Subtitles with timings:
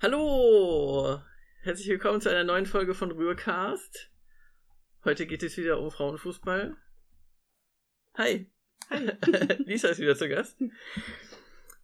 [0.00, 1.20] Hallo!
[1.62, 4.12] Herzlich willkommen zu einer neuen Folge von Rührcast.
[5.04, 6.76] Heute geht es wieder um Frauenfußball.
[8.14, 8.48] Hi!
[8.90, 9.10] Hi!
[9.66, 10.56] Lisa ist wieder zu Gast.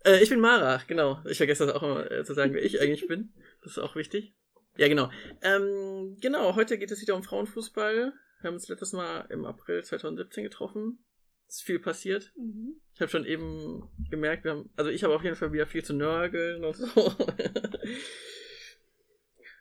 [0.04, 1.24] Äh, ich bin Mara, genau.
[1.24, 3.34] Ich vergesse das auch immer äh, zu sagen, wer ich eigentlich bin.
[3.62, 4.32] Das ist auch wichtig.
[4.76, 5.10] Ja, genau.
[5.42, 8.12] Ähm, genau, heute geht es wieder um Frauenfußball.
[8.40, 11.04] Wir haben uns letztes Mal im April 2017 getroffen.
[11.46, 12.32] Es ist viel passiert.
[12.36, 12.80] Mhm.
[12.94, 15.84] Ich habe schon eben gemerkt, wir haben, also ich habe auf jeden Fall wieder viel
[15.84, 16.86] zu nörgeln und so.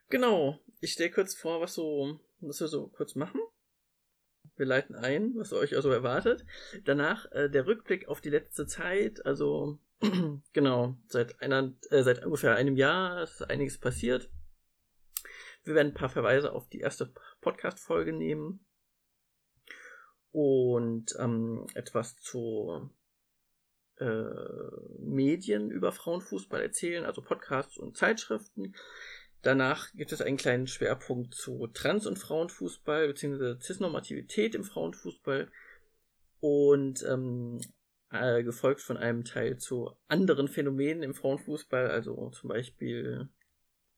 [0.10, 0.60] genau.
[0.80, 3.40] Ich stelle kurz vor, was so, was wir so kurz machen.
[4.56, 6.46] Wir leiten ein, was euch also erwartet.
[6.86, 9.26] Danach äh, der Rückblick auf die letzte Zeit.
[9.26, 9.80] Also
[10.54, 14.30] genau, seit einer, äh, seit ungefähr einem Jahr ist einiges passiert.
[15.64, 18.66] Wir werden ein paar Verweise auf die erste Podcast-Folge nehmen
[20.34, 22.90] und ähm, etwas zu
[24.00, 24.26] äh,
[25.00, 28.76] Medien über Frauenfußball erzählen, also Podcasts und Zeitschriften.
[29.44, 33.60] Danach gibt es einen kleinen Schwerpunkt zu Trans- und Frauenfußball bzw.
[33.60, 35.52] Cisnormativität im Frauenfußball
[36.40, 37.60] und ähm,
[38.10, 43.30] äh, gefolgt von einem Teil zu anderen Phänomenen im Frauenfußball, also zum Beispiel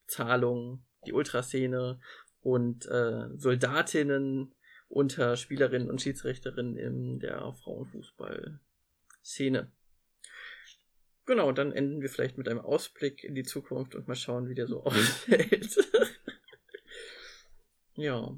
[0.07, 1.99] Zahlung, die Ultraszene
[2.41, 4.54] und äh, Soldatinnen
[4.87, 9.71] unter Spielerinnen und Schiedsrichterinnen in der Frauenfußball-Szene.
[11.25, 14.53] Genau, dann enden wir vielleicht mit einem Ausblick in die Zukunft und mal schauen, wie
[14.53, 15.75] der so ausfällt.
[17.95, 18.37] ja.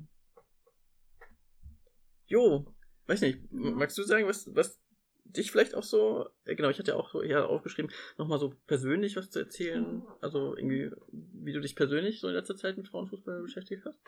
[2.28, 2.74] Jo,
[3.08, 4.80] weiß nicht, magst du sagen, was, was
[5.26, 8.54] dich vielleicht auch so, äh, genau, ich hatte ja auch so eher aufgeschrieben, nochmal so
[8.68, 12.88] persönlich was zu erzählen, also irgendwie, wie du dich persönlich so in letzter Zeit mit
[12.88, 14.00] Frauenfußball beschäftigt hast?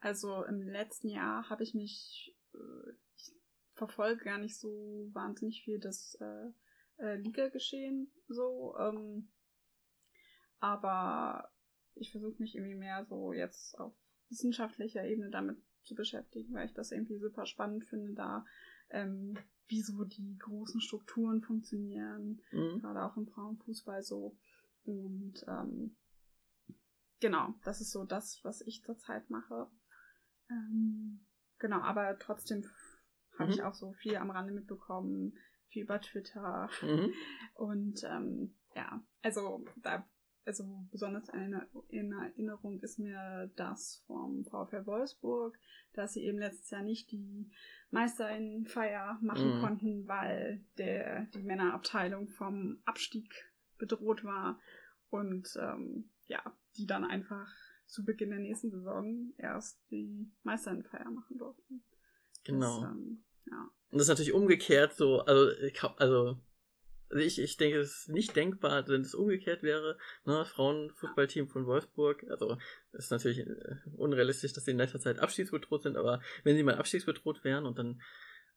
[0.00, 3.32] Also im letzten Jahr habe ich mich, äh, ich
[3.74, 6.50] verfolge gar nicht so wahnsinnig viel das äh,
[6.98, 9.28] äh, Liga-Geschehen so, ähm,
[10.60, 11.50] aber
[11.94, 13.94] ich versuche mich irgendwie mehr so jetzt auf
[14.28, 18.44] wissenschaftlicher Ebene damit zu beschäftigen, weil ich das irgendwie super spannend finde, da
[18.90, 19.38] ähm,
[19.68, 22.80] wie so die großen Strukturen funktionieren, mhm.
[22.80, 24.36] gerade auch im Frauenfußball so.
[24.84, 25.96] Und ähm,
[27.20, 29.68] genau, das ist so das, was ich zurzeit mache.
[30.50, 31.26] Ähm,
[31.58, 32.64] genau, aber trotzdem
[33.38, 33.54] habe mhm.
[33.54, 35.36] ich auch so viel am Rande mitbekommen,
[35.68, 36.68] viel über Twitter.
[36.82, 37.12] Mhm.
[37.54, 40.08] Und ähm, ja, also da,
[40.44, 45.58] also besonders eine, in Erinnerung ist mir das vom VfL Wolfsburg,
[45.92, 47.50] dass sie eben letztes Jahr nicht die
[47.90, 49.60] Meisterinnenfeier machen mhm.
[49.60, 53.32] konnten, weil der, die Männerabteilung vom Abstieg
[53.78, 54.58] bedroht war.
[55.10, 56.42] Und ähm, ja,
[56.78, 57.48] die dann einfach
[57.86, 61.82] zu Beginn der nächsten Saison erst die Meisterinnenfeier machen durften.
[62.44, 62.80] Genau.
[62.80, 63.70] Das, ähm, ja.
[63.90, 65.52] Und das ist natürlich umgekehrt so, also,
[65.96, 66.40] also,
[67.08, 71.66] also ich, ich denke, es ist nicht denkbar, wenn es umgekehrt wäre, ne, Frauenfußballteam von
[71.66, 72.58] Wolfsburg, also
[72.92, 76.76] ist natürlich äh, unrealistisch, dass sie in letzter Zeit abstiegsbedroht sind, aber wenn sie mal
[76.76, 78.02] abstiegsbedroht wären und dann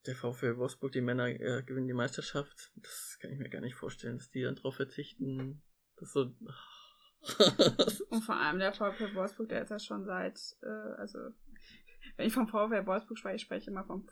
[0.05, 3.75] der VfL Wolfsburg, die Männer äh, gewinnen die Meisterschaft, das kann ich mir gar nicht
[3.75, 5.61] vorstellen, dass die dann drauf verzichten.
[5.95, 6.33] Das ist so.
[8.09, 11.19] Und vor allem der VfL Wolfsburg, der ist ja schon seit, äh, also
[12.17, 14.05] wenn ich vom VfL Wolfsburg spreche, ich spreche immer vom,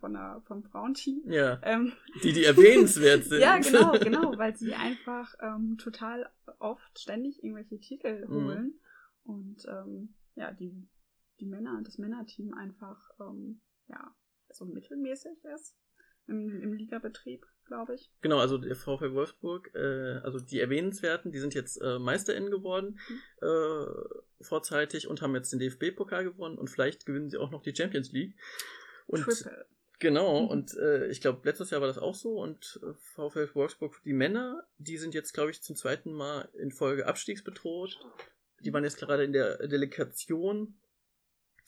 [0.00, 1.22] von der, vom Frauenteam.
[1.26, 1.60] Ja.
[1.62, 1.92] Ähm,
[2.22, 3.40] die, die erwähnenswert sind.
[3.40, 8.34] ja, genau, genau, weil sie einfach ähm, total oft ständig irgendwelche Titel mhm.
[8.34, 8.80] holen.
[9.24, 10.88] Und ähm, ja, die,
[11.40, 14.14] die Männer, das Männerteam einfach, ähm, ja,
[14.50, 15.76] so mittelmäßig ist
[16.28, 18.10] im, im Ligabetrieb glaube ich.
[18.20, 22.98] Genau, also der VfL Wolfsburg, äh, also die erwähnenswerten, die sind jetzt äh, MeisterInnen geworden,
[23.08, 23.46] mhm.
[23.46, 27.76] äh, vorzeitig und haben jetzt den DFB-Pokal gewonnen und vielleicht gewinnen sie auch noch die
[27.76, 28.34] Champions League.
[29.06, 29.66] Und Triple.
[30.00, 30.48] Genau, mhm.
[30.48, 34.12] und äh, ich glaube, letztes Jahr war das auch so und äh, VfL Wolfsburg, die
[34.12, 38.00] Männer, die sind jetzt, glaube ich, zum zweiten Mal in Folge abstiegsbedroht.
[38.60, 40.78] Die waren jetzt gerade in der Delegation,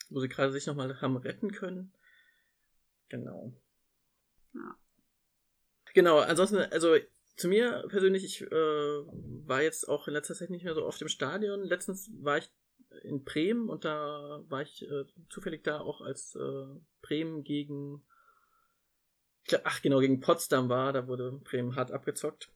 [0.08, 1.92] wo sie gerade sich nochmal haben retten können.
[3.08, 3.52] Genau.
[4.54, 4.76] Ja.
[5.94, 6.96] Genau, ansonsten, also
[7.36, 11.00] zu mir persönlich, ich äh, war jetzt auch in letzter Zeit nicht mehr so oft
[11.02, 11.64] im Stadion.
[11.64, 12.50] Letztens war ich
[13.02, 16.66] in Bremen und da war ich äh, zufällig da auch als äh,
[17.02, 18.04] Bremen gegen,
[19.44, 22.50] glaub, ach genau, gegen Potsdam war, da wurde Bremen hart abgezockt.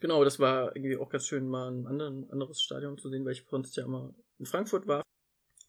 [0.00, 3.32] Genau, das war irgendwie auch ganz schön, mal ein anderen, anderes Stadion zu sehen, weil
[3.32, 5.02] ich sonst ja immer in Frankfurt war.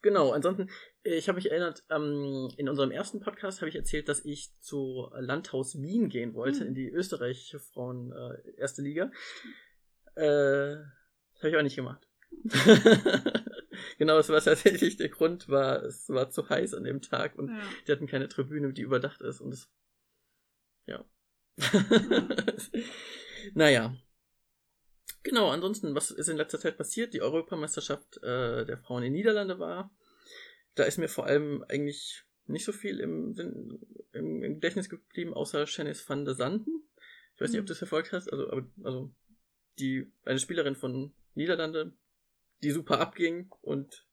[0.02, 0.70] Genau, ansonsten,
[1.02, 5.10] ich habe mich erinnert, ähm, in unserem ersten Podcast habe ich erzählt, dass ich zu
[5.14, 6.68] Landhaus Wien gehen wollte, mhm.
[6.68, 9.10] in die österreichische Frauen äh, erste Liga.
[10.14, 10.76] Äh,
[11.32, 12.06] das habe ich auch nicht gemacht.
[13.98, 17.48] genau, das war tatsächlich der Grund, war, es war zu heiß an dem Tag und
[17.48, 17.62] ja.
[17.86, 19.68] die hatten keine Tribüne, die überdacht ist und es,
[20.86, 21.04] ja.
[23.54, 23.96] naja.
[25.22, 27.12] Genau, ansonsten, was ist in letzter Zeit passiert?
[27.12, 29.90] Die Europameisterschaft äh, der Frauen in Niederlande war.
[30.74, 33.34] Da ist mir vor allem eigentlich nicht so viel im,
[34.12, 36.88] im, im Gedächtnis geblieben, außer Shanice van der Sanden.
[37.34, 38.30] Ich weiß nicht, ob du das verfolgt hast.
[38.32, 39.14] Also, aber, also
[39.78, 41.92] die eine Spielerin von Niederlande,
[42.62, 44.06] die super abging und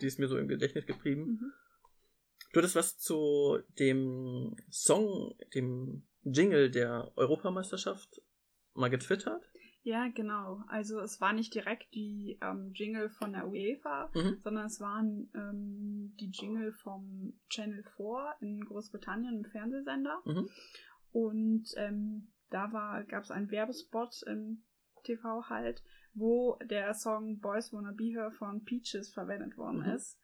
[0.00, 1.22] die ist mir so im Gedächtnis geblieben.
[1.22, 1.52] Mhm.
[2.52, 8.22] Du hattest was zu dem Song, dem Jingle der Europameisterschaft
[8.74, 9.42] mal getwittert?
[9.82, 10.62] Ja, genau.
[10.68, 14.38] Also es war nicht direkt die ähm, Jingle von der UEFA, mhm.
[14.42, 20.20] sondern es waren ähm, die Jingle vom Channel 4 in Großbritannien, im Fernsehsender.
[20.24, 20.48] Mhm.
[21.12, 24.64] Und ähm, da gab es einen Werbespot im
[25.04, 25.82] TV halt,
[26.12, 29.94] wo der Song Boys Wanna Be Her von Peaches verwendet worden mhm.
[29.94, 30.20] ist.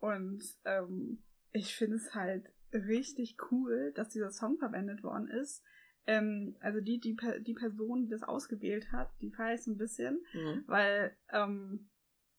[0.00, 1.22] Und ähm,
[1.52, 5.64] ich finde es halt richtig cool, dass dieser Song verwendet worden ist.
[6.08, 10.64] Ähm, also die, die, die Person, die das ausgewählt hat, die so ein bisschen, mhm.
[10.66, 11.90] weil ähm,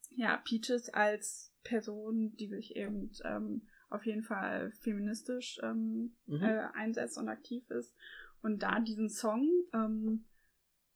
[0.09, 6.41] ja, Peaches als Person, die sich eben ähm, auf jeden Fall feministisch ähm, mhm.
[6.41, 7.95] äh, einsetzt und aktiv ist.
[8.41, 10.25] Und da diesen Song ähm,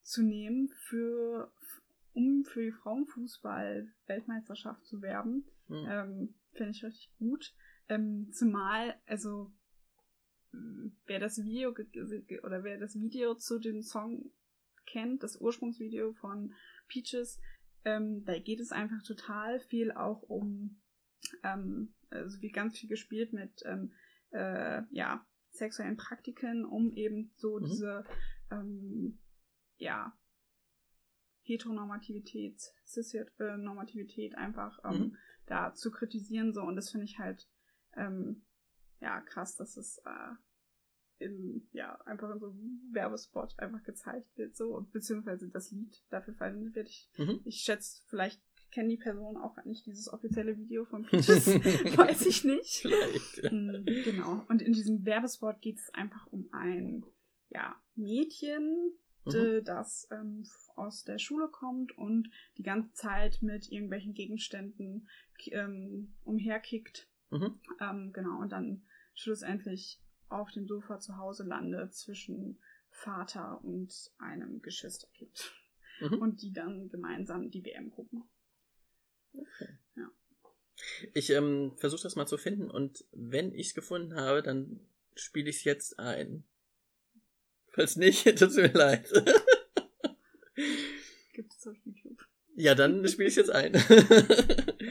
[0.02, 1.54] zu nehmen für
[2.14, 5.86] um für die Frauenfußball-Weltmeisterschaft zu werben, mhm.
[5.88, 7.54] ähm, finde ich richtig gut.
[7.88, 9.52] Ähm, zumal, also
[11.06, 14.32] wer das Video oder wer das Video zu dem Song
[14.86, 16.54] kennt, das Ursprungsvideo von
[16.88, 17.40] Peaches,
[17.86, 20.82] ähm, da geht es einfach total viel auch um,
[21.44, 23.94] ähm, also wie ganz viel gespielt mit ähm,
[24.32, 27.66] äh, ja, sexuellen Praktiken, um eben so mhm.
[27.66, 28.06] diese
[28.52, 29.20] ähm,
[29.78, 30.18] ja,
[31.44, 35.18] Heteronormativität, Cis-Normativität einfach ähm, mhm.
[35.46, 36.54] da zu kritisieren.
[36.54, 36.62] So.
[36.62, 37.48] Und das finde ich halt
[37.96, 38.46] ähm,
[39.04, 44.56] ja krass, dass es äh, in, ja, einfach in so einem Werbespot einfach gezeigt wird,
[44.56, 46.90] so, beziehungsweise das Lied dafür verwendet wird.
[46.90, 47.42] Ich, mhm.
[47.46, 48.42] ich schätze, vielleicht
[48.72, 52.82] kennen die Personen auch nicht dieses offizielle Video von Peaches, weiß ich nicht.
[52.82, 53.52] Vielleicht.
[53.52, 54.44] Mhm, genau.
[54.50, 57.06] Und in diesem Werbespot geht es einfach um ein
[57.50, 58.94] ja, Mädchen,
[59.26, 59.64] mhm.
[59.64, 65.08] das ähm, aus der Schule kommt und die ganze Zeit mit irgendwelchen Gegenständen
[65.52, 67.08] ähm, umherkickt.
[67.30, 67.60] Mhm.
[67.80, 70.00] Ähm, genau, und dann schlussendlich
[70.30, 75.54] auf dem Sofa zu Hause landet zwischen Vater und einem Geschwisterkind.
[76.00, 76.19] Mhm.
[76.19, 78.24] Und die dann gemeinsam die WM gucken.
[79.33, 79.77] Okay.
[79.95, 80.12] Ja.
[81.13, 84.80] Ich ähm, versuche das mal zu finden und wenn ich es gefunden habe, dann
[85.16, 86.44] spiele ich es jetzt ein.
[87.69, 89.12] Falls nicht, tut es mir leid.
[91.33, 92.27] Gibt es auf YouTube.
[92.56, 93.74] Ja, dann spiele ich es jetzt ein.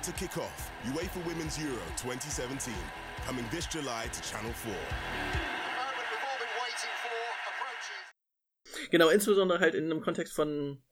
[0.00, 0.70] about to kick off.
[0.84, 2.72] UEFA Women's Euro 2017.
[3.26, 4.72] Coming this July to Channel 4.
[8.90, 10.82] Genau, insbesondere halt in einem Kontext von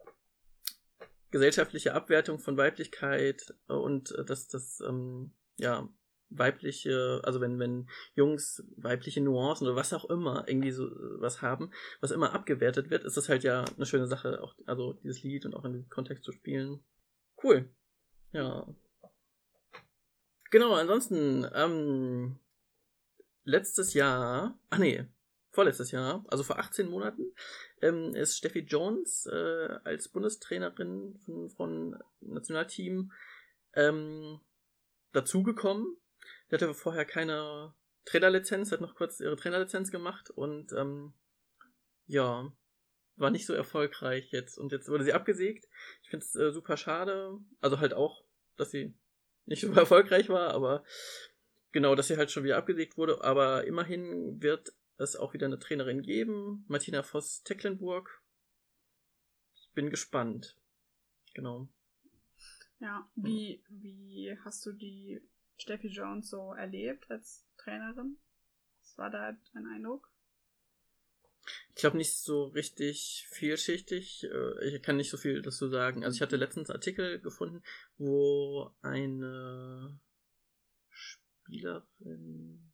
[1.30, 5.88] gesellschaftlicher Abwertung von Weiblichkeit und äh, dass das, ähm, ja,
[6.30, 11.40] weibliche, also wenn, wenn Jungs weibliche Nuancen oder was auch immer irgendwie so äh, was
[11.40, 11.70] haben,
[12.00, 15.46] was immer abgewertet wird, ist das halt ja eine schöne Sache, auch, also dieses Lied
[15.46, 16.80] und auch in diesem Kontext zu spielen.
[17.42, 17.68] Cool.
[18.32, 18.66] Ja.
[20.50, 22.38] Genau, ansonsten, ähm,
[23.44, 25.06] letztes Jahr, ach nee,
[25.50, 27.34] vorletztes Jahr, also vor 18 Monaten,
[27.82, 33.12] ähm, ist Steffi Jones äh, als Bundestrainerin von, von Nationalteam
[33.74, 34.40] ähm,
[35.12, 35.96] dazugekommen.
[36.50, 41.12] Die hatte vorher keine Trainerlizenz, hat noch kurz ihre Trainerlizenz gemacht und ähm,
[42.06, 42.50] ja,
[43.16, 44.58] war nicht so erfolgreich jetzt.
[44.58, 45.66] Und jetzt wurde sie abgesägt.
[46.02, 47.38] Ich finde es äh, super schade.
[47.60, 48.24] Also halt auch,
[48.56, 48.94] dass sie
[49.48, 50.84] nicht super erfolgreich war, aber
[51.72, 53.22] genau, dass sie halt schon wieder abgesägt wurde.
[53.24, 56.64] Aber immerhin wird es auch wieder eine Trainerin geben.
[56.68, 58.22] Martina Voss-Tecklenburg.
[59.54, 60.56] Ich bin gespannt.
[61.34, 61.68] Genau.
[62.80, 65.20] Ja, wie, wie hast du die
[65.56, 68.16] Steffi Jones so erlebt als Trainerin?
[68.80, 70.08] Was war da dein Eindruck?
[71.78, 74.24] Ich glaube nicht so richtig vielschichtig.
[74.24, 76.04] Äh, ich kann nicht so viel dazu sagen.
[76.04, 77.62] Also ich hatte letztens Artikel gefunden,
[77.98, 79.96] wo eine
[80.90, 82.72] Spielerin.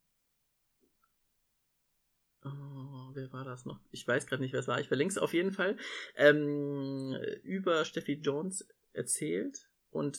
[2.43, 3.79] Oh, wer war das noch?
[3.91, 4.79] Ich weiß gerade nicht, wer es war.
[4.79, 5.77] Ich verlinke es auf jeden Fall.
[6.15, 10.17] Ähm, über Steffi Jones erzählt und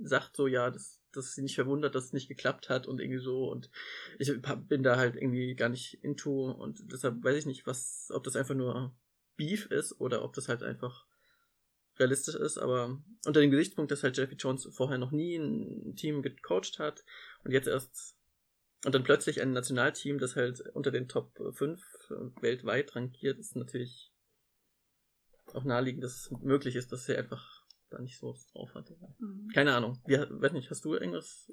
[0.00, 3.20] sagt so, ja, das dass sie nicht verwundert, dass es nicht geklappt hat und irgendwie
[3.20, 3.48] so.
[3.48, 3.70] Und
[4.18, 4.32] ich
[4.68, 8.36] bin da halt irgendwie gar nicht into und deshalb weiß ich nicht, was, ob das
[8.36, 8.94] einfach nur
[9.36, 11.06] Beef ist oder ob das halt einfach
[11.98, 16.22] realistisch ist, aber unter dem Gesichtspunkt, dass halt Jeffy Jones vorher noch nie ein Team
[16.22, 17.04] gecoacht hat
[17.44, 18.16] und jetzt erst
[18.84, 21.82] und dann plötzlich ein Nationalteam, das halt unter den Top 5
[22.40, 24.10] weltweit rangiert, ist natürlich
[25.52, 27.59] auch naheliegend, dass es möglich ist, dass er einfach
[27.90, 28.96] da nicht so drauf hatte.
[29.18, 29.48] Mhm.
[29.54, 29.98] Keine Ahnung.
[30.06, 31.50] Wie, weiß nicht, hast du irgendwas?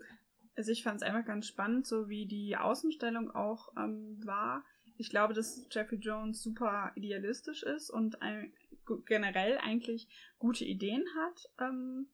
[0.56, 4.64] Also ich fand es einfach ganz spannend, so wie die Außenstellung auch ähm, war.
[4.98, 8.52] Ich glaube, dass Jeffrey Jones super idealistisch ist und ein,
[9.06, 10.08] generell eigentlich
[10.40, 11.44] gute Ideen hat.
[11.60, 12.08] Ähm,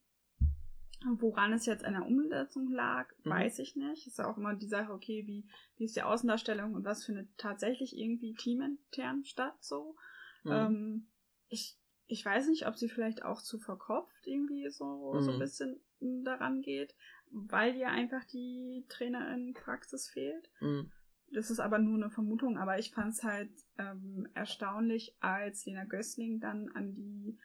[1.06, 3.30] Woran es jetzt an der Umsetzung lag, mhm.
[3.30, 4.08] weiß ich nicht.
[4.08, 5.46] Ist ja auch immer die Sache, okay, wie,
[5.78, 9.96] wie ist die Außendarstellung und was findet tatsächlich irgendwie teamintern statt so.
[10.44, 10.52] Mhm.
[10.52, 11.08] Ähm,
[11.50, 11.78] ich,
[12.14, 15.22] ich weiß nicht, ob sie vielleicht auch zu verkopft irgendwie so, mhm.
[15.24, 16.96] so ein bisschen daran geht,
[17.32, 20.52] weil ihr einfach die Trainerin-Praxis fehlt.
[20.62, 20.92] Mhm.
[21.32, 25.86] Das ist aber nur eine Vermutung, aber ich fand es halt ähm, erstaunlich, als Lena
[25.86, 27.40] Gößling dann an die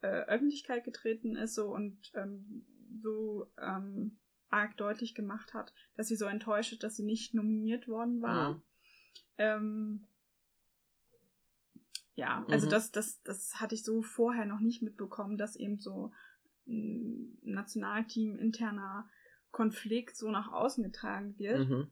[0.00, 2.66] äh, Öffentlichkeit getreten ist so und ähm,
[3.00, 4.18] so ähm,
[4.48, 8.54] arg deutlich gemacht hat, dass sie so enttäuscht ist, dass sie nicht nominiert worden war.
[9.38, 10.06] Mhm.
[12.14, 12.70] Ja, also mhm.
[12.70, 16.12] das, das, das hatte ich so vorher noch nicht mitbekommen, dass eben so
[16.66, 19.08] ein Nationalteam interner
[19.50, 21.68] Konflikt so nach außen getragen wird.
[21.68, 21.90] Mhm.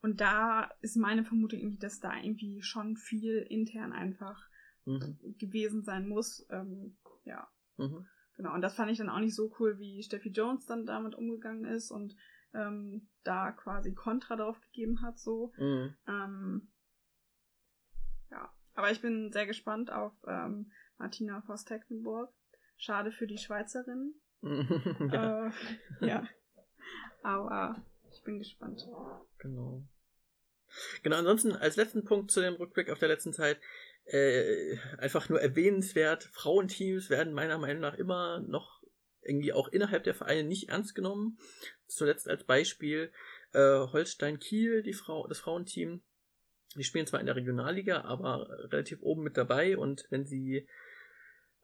[0.00, 4.48] Und da ist meine Vermutung irgendwie, dass da irgendwie schon viel intern einfach
[4.84, 5.16] mhm.
[5.38, 6.44] gewesen sein muss.
[6.50, 7.48] Ähm, ja.
[7.76, 8.06] Mhm.
[8.36, 11.14] Genau, und das fand ich dann auch nicht so cool, wie Steffi Jones dann damit
[11.14, 12.16] umgegangen ist und
[12.54, 15.52] ähm, da quasi Kontra drauf gegeben hat, so.
[15.58, 15.94] Mhm.
[16.08, 16.68] Ähm,
[18.30, 22.32] ja, aber ich bin sehr gespannt auf ähm, Martina Voss-Tecklenburg.
[22.76, 24.14] Schade für die Schweizerin.
[24.42, 25.46] ja.
[25.46, 26.28] Äh, ja.
[27.22, 27.76] Aber
[28.10, 28.86] ich bin gespannt.
[29.38, 29.84] Genau.
[31.02, 33.60] Genau, ansonsten als letzten Punkt zu dem Rückblick auf der letzten Zeit
[34.04, 36.24] äh, einfach nur erwähnenswert.
[36.24, 38.82] Frauenteams werden meiner Meinung nach immer noch
[39.22, 41.38] irgendwie auch innerhalb der Vereine nicht ernst genommen.
[41.86, 43.12] Zuletzt als Beispiel
[43.52, 46.02] äh, Holstein Kiel, die Frau, das Frauenteam.
[46.76, 50.66] Die spielen zwar in der Regionalliga, aber relativ oben mit dabei und wenn sie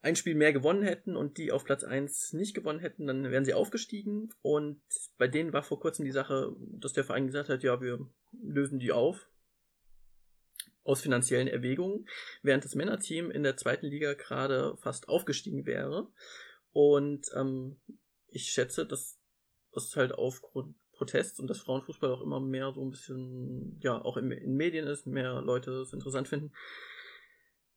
[0.00, 3.44] ein Spiel mehr gewonnen hätten und die auf Platz 1 nicht gewonnen hätten, dann wären
[3.44, 4.32] sie aufgestiegen.
[4.42, 4.80] Und
[5.16, 8.78] bei denen war vor kurzem die Sache, dass der Verein gesagt hat, ja, wir lösen
[8.78, 9.28] die auf
[10.84, 12.08] aus finanziellen Erwägungen,
[12.42, 16.08] während das Männerteam in der zweiten Liga gerade fast aufgestiegen wäre.
[16.72, 17.76] Und ähm,
[18.28, 19.18] ich schätze, dass
[19.72, 24.16] das halt aufgrund Protests und dass Frauenfußball auch immer mehr so ein bisschen, ja, auch
[24.16, 26.52] in, in Medien ist, mehr Leute es interessant finden,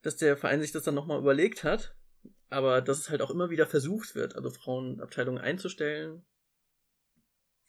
[0.01, 1.95] dass der Verein sich das dann nochmal überlegt hat,
[2.49, 6.25] aber dass es halt auch immer wieder versucht wird, also Frauenabteilungen einzustellen.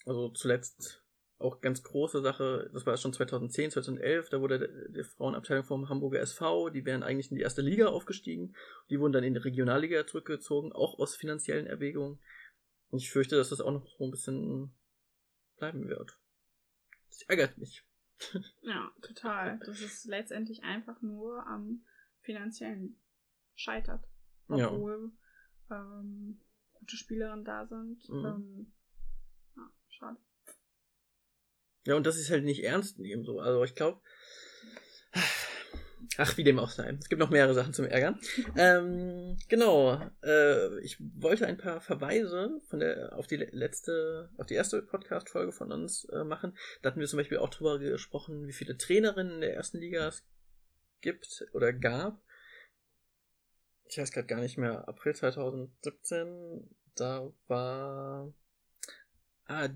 [0.04, 1.02] Also zuletzt
[1.38, 6.20] auch ganz große Sache, das war schon 2010, 2011, da wurde die Frauenabteilung vom Hamburger
[6.20, 8.54] SV, die wären eigentlich in die erste Liga aufgestiegen,
[8.90, 12.20] die wurden dann in die Regionalliga zurückgezogen, auch aus finanziellen Erwägungen.
[12.90, 14.74] Und ich fürchte, dass das auch noch so ein bisschen
[15.62, 16.18] bleiben wird.
[17.08, 17.84] Das ärgert mich.
[18.62, 19.58] Ja, total.
[19.66, 21.84] Das ist letztendlich einfach nur am
[22.20, 23.00] finanziellen
[23.56, 24.04] scheitert.
[24.46, 25.12] Obwohl
[25.68, 25.76] ja.
[25.76, 26.40] ähm,
[26.72, 28.08] gute Spielerinnen da sind.
[28.08, 28.24] Mhm.
[28.24, 28.72] Ähm,
[29.56, 30.18] ja, schade.
[31.84, 33.40] Ja, und das ist halt nicht ernst nehmen so.
[33.40, 34.00] Also ich glaube.
[36.18, 36.96] Ach, wie dem auch sei.
[37.00, 38.18] Es gibt noch mehrere Sachen zum Ärgern.
[38.56, 40.00] ähm, genau.
[40.22, 45.52] Äh, ich wollte ein paar Verweise von der auf die letzte, auf die erste Podcast-Folge
[45.52, 46.56] von uns äh, machen.
[46.82, 50.08] Da hatten wir zum Beispiel auch drüber gesprochen, wie viele Trainerinnen in der ersten Liga
[50.08, 50.26] es
[51.00, 52.22] gibt oder gab.
[53.86, 54.88] Ich weiß gerade gar nicht mehr.
[54.88, 58.32] April 2017, da war.
[59.46, 59.68] Ah,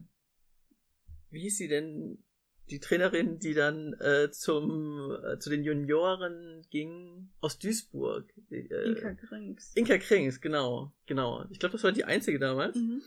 [1.31, 2.25] wie hieß sie denn,
[2.71, 8.33] die Trainerin, die dann äh, zum äh, zu den Junioren ging aus Duisburg.
[8.51, 9.73] Äh, Inka Krings.
[9.75, 11.45] Inka Krings, genau, genau.
[11.51, 12.77] Ich glaube, das war die einzige damals.
[12.77, 13.03] Mhm.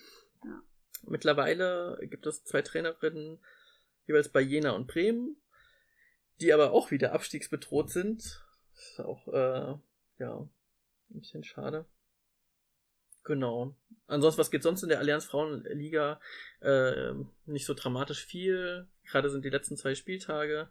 [0.45, 0.63] Ja.
[1.07, 3.39] Mittlerweile gibt es zwei Trainerinnen,
[4.07, 5.37] jeweils bei Jena und Bremen,
[6.39, 8.43] die aber auch wieder abstiegsbedroht sind.
[8.73, 9.75] Das ist auch, äh,
[10.19, 10.49] ja,
[11.09, 11.85] ein bisschen schade.
[13.23, 13.75] Genau.
[14.09, 16.19] Ansonsten, was geht sonst in der Allianz Frauenliga?
[16.61, 17.13] Äh,
[17.45, 18.87] nicht so dramatisch viel.
[19.05, 20.69] Gerade sind die letzten zwei Spieltage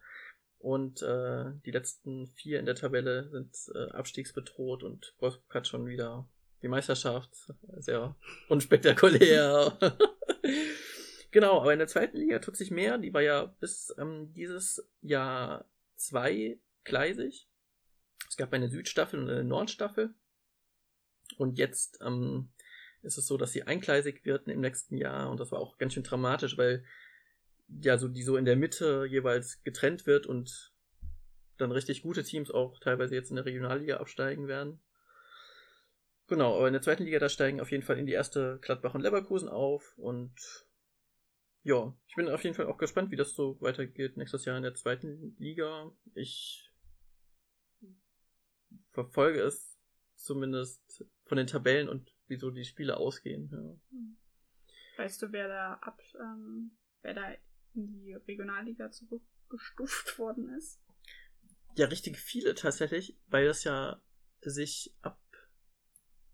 [0.58, 5.86] und äh, die letzten vier in der Tabelle sind äh, abstiegsbedroht und Wolfsburg hat schon
[5.86, 6.28] wieder
[6.62, 7.30] die Meisterschaft.
[7.76, 8.16] Sehr
[8.48, 9.78] unspektakulär.
[11.30, 12.98] genau, aber in der zweiten Liga tut sich mehr.
[12.98, 15.64] Die war ja bis ähm, dieses Jahr
[15.94, 17.46] zweigleisig.
[18.28, 20.12] Es gab eine Südstaffel und eine Nordstaffel.
[21.36, 22.48] Und jetzt ähm,
[23.02, 25.30] ist es so, dass sie eingleisig wird im nächsten Jahr.
[25.30, 26.84] Und das war auch ganz schön dramatisch, weil
[27.80, 30.72] ja so die so in der Mitte jeweils getrennt wird und
[31.58, 34.80] dann richtig gute Teams auch teilweise jetzt in der Regionalliga absteigen werden.
[36.28, 38.94] Genau, aber in der zweiten Liga, da steigen auf jeden Fall in die erste Gladbach
[38.94, 40.32] und Leverkusen auf und
[41.64, 44.62] ja, ich bin auf jeden Fall auch gespannt, wie das so weitergeht nächstes Jahr in
[44.62, 45.90] der zweiten Liga.
[46.14, 46.70] Ich
[48.92, 49.76] verfolge es
[50.16, 53.50] zumindest von den Tabellen und wie so die Spiele ausgehen.
[53.52, 55.02] Ja.
[55.02, 57.32] Weißt du, wer da ab, ähm, wer da
[57.74, 60.80] in die Regionalliga zurückgestuft worden ist?
[61.76, 64.02] Ja, richtig viele tatsächlich, weil das ja
[64.40, 65.20] sich ab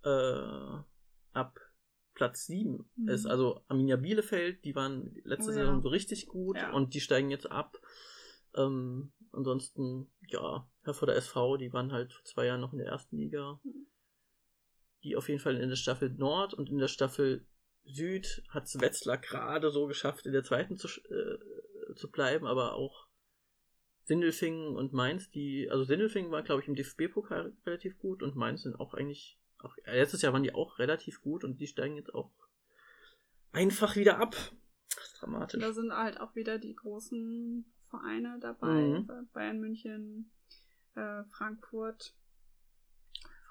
[0.04, 0.78] äh,
[1.32, 1.60] ab
[2.14, 3.08] Platz 7 mhm.
[3.08, 3.26] ist.
[3.26, 5.60] Also Arminia Bielefeld, die waren letzte oh, ja.
[5.60, 6.72] Saison so richtig gut ja.
[6.72, 7.78] und die steigen jetzt ab.
[8.54, 13.16] Ähm, ansonsten, ja, Herforder SV, die waren halt vor zwei Jahren noch in der ersten
[13.16, 13.60] Liga.
[13.64, 13.86] Mhm.
[15.04, 17.46] Die auf jeden Fall in der Staffel Nord und in der Staffel
[17.84, 22.72] Süd hat es Wetzlar gerade so geschafft, in der zweiten zu, äh, zu bleiben, aber
[22.74, 23.06] auch
[24.04, 28.62] Sindelfingen und Mainz, die, also Sindelfingen war, glaube ich, im DFB-Pokal relativ gut und Mainz
[28.62, 32.14] sind auch eigentlich auch, letztes Jahr waren die auch relativ gut und die steigen jetzt
[32.14, 32.30] auch
[33.52, 34.36] einfach wieder ab.
[34.94, 35.60] Das ist dramatisch.
[35.60, 38.82] Da sind halt auch wieder die großen Vereine dabei.
[38.82, 39.28] Mhm.
[39.32, 40.30] Bayern München,
[40.94, 42.14] äh, Frankfurt,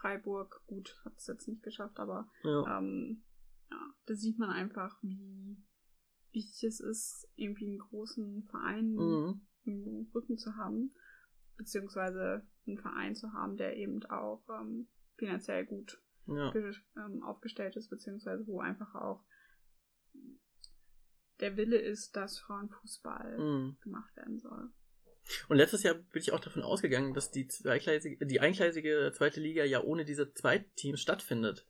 [0.03, 0.61] Freiburg.
[0.67, 2.77] Gut, hat es jetzt nicht geschafft, aber ja.
[2.77, 3.23] Ähm,
[3.71, 5.57] ja, da sieht man einfach, wie
[6.33, 9.41] wichtig es ist, irgendwie einen großen Verein mhm.
[9.63, 10.93] im Rücken zu haben,
[11.55, 16.53] beziehungsweise einen Verein zu haben, der eben auch ähm, finanziell gut ja.
[16.53, 19.23] ähm, aufgestellt ist, beziehungsweise wo einfach auch
[21.39, 23.77] der Wille ist, dass Frauenfußball mhm.
[23.81, 24.69] gemacht werden soll.
[25.47, 29.63] Und letztes Jahr bin ich auch davon ausgegangen, dass die, zweigleisige, die eingleisige zweite Liga
[29.63, 31.65] ja ohne diese Zweitteams stattfindet.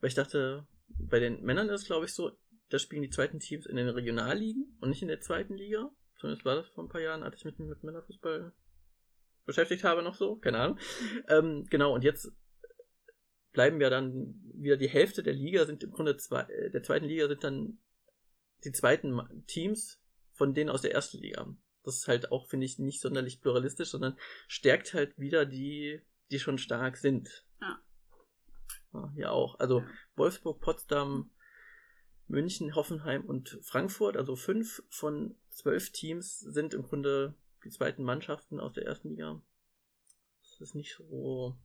[0.00, 2.32] Weil ich dachte, bei den Männern ist es glaube ich so,
[2.70, 5.90] da spielen die zweiten Teams in den Regionalligen und nicht in der zweiten Liga.
[6.18, 8.52] Zumindest war das vor ein paar Jahren, als ich mich mit Männerfußball
[9.44, 10.78] beschäftigt habe, noch so, keine Ahnung.
[11.28, 12.32] Ähm, genau, und jetzt
[13.52, 17.06] bleiben ja dann wieder die Hälfte der Liga sind im Grunde zwei, äh, der zweiten
[17.06, 17.78] Liga sind dann
[18.64, 20.00] die zweiten Teams
[20.32, 21.54] von denen aus der ersten Liga.
[21.84, 24.16] Das ist halt auch, finde ich, nicht sonderlich pluralistisch, sondern
[24.48, 27.44] stärkt halt wieder die, die schon stark sind.
[27.60, 27.82] Ja.
[28.92, 29.58] Ja, ja auch.
[29.58, 29.86] Also ja.
[30.16, 31.30] Wolfsburg, Potsdam,
[32.28, 38.60] München, Hoffenheim und Frankfurt, also fünf von zwölf Teams sind im Grunde die zweiten Mannschaften
[38.60, 39.40] aus der ersten Liga.
[40.42, 41.56] Das ist nicht so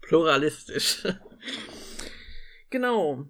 [0.00, 1.06] pluralistisch.
[2.70, 3.26] genau.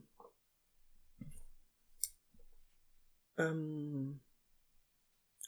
[3.36, 4.20] Ähm,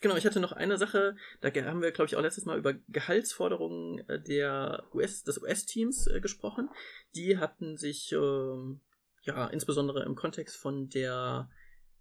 [0.00, 2.74] genau, ich hatte noch eine Sache, da haben wir, glaube ich, auch letztes Mal über
[2.88, 6.68] Gehaltsforderungen äh, der US, des US-Teams äh, gesprochen.
[7.14, 8.76] Die hatten sich, äh,
[9.22, 11.50] ja, insbesondere im Kontext von der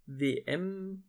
[0.06, 1.04] WM,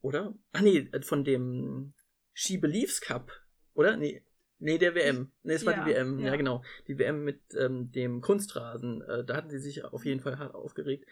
[0.00, 0.34] oder?
[0.52, 1.94] Ah, nee, von dem
[2.32, 3.30] She Believes Cup,
[3.74, 3.96] oder?
[3.96, 4.24] Nee,
[4.64, 5.32] Nee, der WM.
[5.42, 6.26] Nee, es war ja, die WM, ja.
[6.26, 6.36] ja.
[6.36, 6.62] genau.
[6.86, 9.02] Die WM mit ähm, dem Kunstrasen.
[9.02, 11.04] Äh, da hatten sie sich auf jeden Fall hart aufgeregt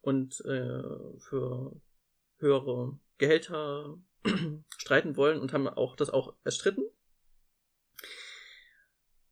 [0.00, 0.82] und äh,
[1.18, 1.80] für
[2.38, 3.98] höhere Gehälter
[4.78, 6.82] streiten wollen und haben auch das auch erstritten.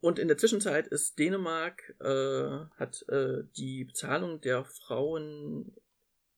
[0.00, 5.74] Und in der Zwischenzeit ist Dänemark äh, hat äh, die Bezahlung der Frauen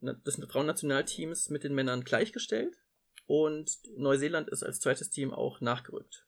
[0.01, 2.77] des Frauennationalteams mit den Männern gleichgestellt
[3.27, 6.27] und Neuseeland ist als zweites Team auch nachgerückt.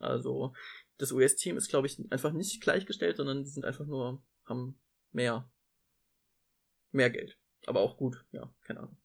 [0.00, 0.52] Also
[0.98, 4.78] das US-Team ist, glaube ich, einfach nicht gleichgestellt, sondern die sind einfach nur, haben
[5.12, 5.48] mehr,
[6.90, 7.38] mehr Geld.
[7.66, 8.96] Aber auch gut, ja, keine Ahnung.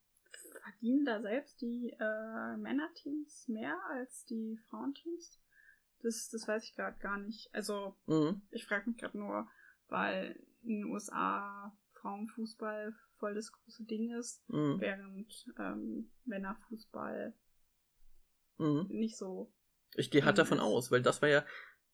[0.85, 5.41] Verdienen da selbst die äh, Männerteams mehr als die Frauenteams?
[6.03, 7.49] Das, das weiß ich gerade gar nicht.
[7.53, 8.43] Also, mhm.
[8.51, 9.47] ich frage mich gerade nur,
[9.87, 14.79] weil in den USA Frauenfußball voll das große Ding ist, mhm.
[14.79, 17.33] während ähm, Männerfußball
[18.57, 18.85] mhm.
[18.89, 19.51] nicht so
[19.97, 21.45] ich gehe hart davon aus, weil das war ja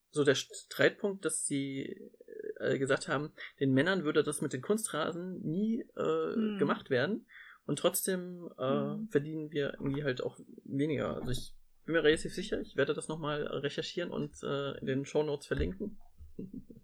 [0.09, 2.11] so der Streitpunkt, dass sie
[2.57, 6.57] äh, gesagt haben, den Männern würde das mit den Kunstrasen nie äh, hm.
[6.57, 7.27] gemacht werden
[7.65, 9.07] und trotzdem äh, hm.
[9.09, 11.15] verdienen wir irgendwie halt auch weniger.
[11.15, 15.05] Also ich bin mir relativ sicher, ich werde das nochmal recherchieren und äh, in den
[15.05, 15.97] Show Notes verlinken.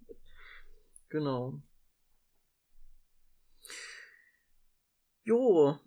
[1.10, 1.62] genau.
[5.24, 5.78] Jo.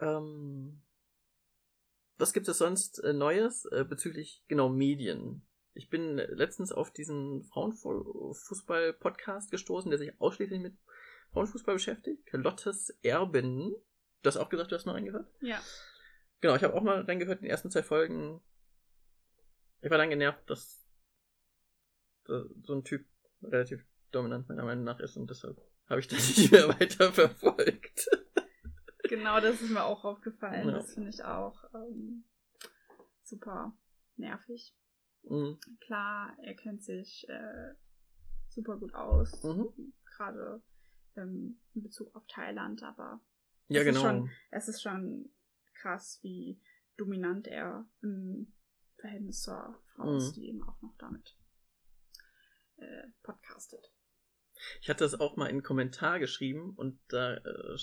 [0.00, 0.82] Ähm,
[2.18, 5.44] was gibt es sonst äh, Neues äh, bezüglich genau Medien?
[5.74, 10.76] Ich bin letztens auf diesen Frauenfußball-Podcast gestoßen, der sich ausschließlich mit
[11.32, 12.28] Frauenfußball beschäftigt.
[12.32, 13.74] Lottes Erben.
[14.22, 15.28] Du hast auch gesagt, du hast mal reingehört?
[15.40, 15.60] Ja.
[16.40, 18.40] Genau, ich habe auch mal reingehört in den ersten zwei Folgen.
[19.80, 20.86] Ich war dann genervt, dass
[22.24, 23.04] so ein Typ
[23.42, 28.08] relativ dominant meiner Meinung nach ist und deshalb habe ich das nicht mehr weiter verfolgt
[29.12, 30.68] genau, das ist mir auch aufgefallen.
[30.68, 30.74] Ja.
[30.74, 32.24] Das finde ich auch ähm,
[33.22, 33.76] super
[34.16, 34.74] nervig.
[35.24, 35.58] Mhm.
[35.80, 37.74] Klar, er kennt sich äh,
[38.48, 39.42] super gut aus.
[39.44, 39.92] Mhm.
[40.16, 40.62] Gerade
[41.16, 43.20] ähm, in Bezug auf Thailand, aber
[43.68, 44.00] ja, es genau.
[44.00, 45.30] Ist schon, es ist schon
[45.74, 46.60] krass, wie
[46.96, 48.52] dominant er im
[48.98, 50.16] Verhältnis zur Frau mhm.
[50.18, 51.36] ist, die eben auch noch damit
[52.76, 53.92] äh, podcastet.
[54.80, 57.76] Ich hatte das auch mal in einen Kommentar geschrieben und da äh,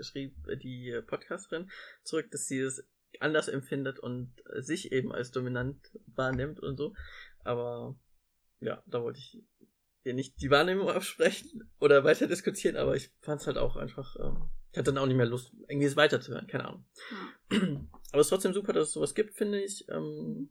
[0.00, 1.70] schrieb die Podcasterin
[2.04, 2.88] zurück, dass sie es
[3.20, 6.94] anders empfindet und sich eben als dominant wahrnimmt und so.
[7.44, 7.98] Aber
[8.60, 9.44] ja, da wollte ich
[10.04, 14.16] ihr nicht die Wahrnehmung absprechen oder weiter diskutieren, aber ich fand es halt auch einfach,
[14.16, 16.84] ähm, ich hatte dann auch nicht mehr Lust, irgendwie es weiterzuhören, keine Ahnung.
[17.50, 17.60] Ja.
[18.12, 19.88] Aber es ist trotzdem super, dass es sowas gibt, finde ich.
[19.88, 20.50] Ähm,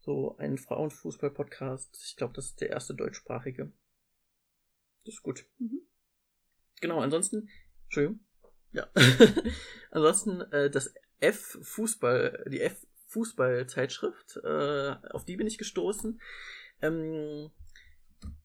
[0.00, 2.02] so ein Frauenfußball-Podcast.
[2.06, 3.72] Ich glaube, das ist der erste deutschsprachige.
[5.04, 5.44] Das ist gut.
[5.58, 5.82] Mhm.
[6.80, 7.50] Genau, ansonsten,
[7.84, 8.20] Entschuldigung.
[8.72, 8.88] Ja.
[9.90, 16.20] ansonsten äh, das F-Fußball, die F-Fußball-Zeitschrift, äh, auf die bin ich gestoßen.
[16.80, 17.50] Ähm,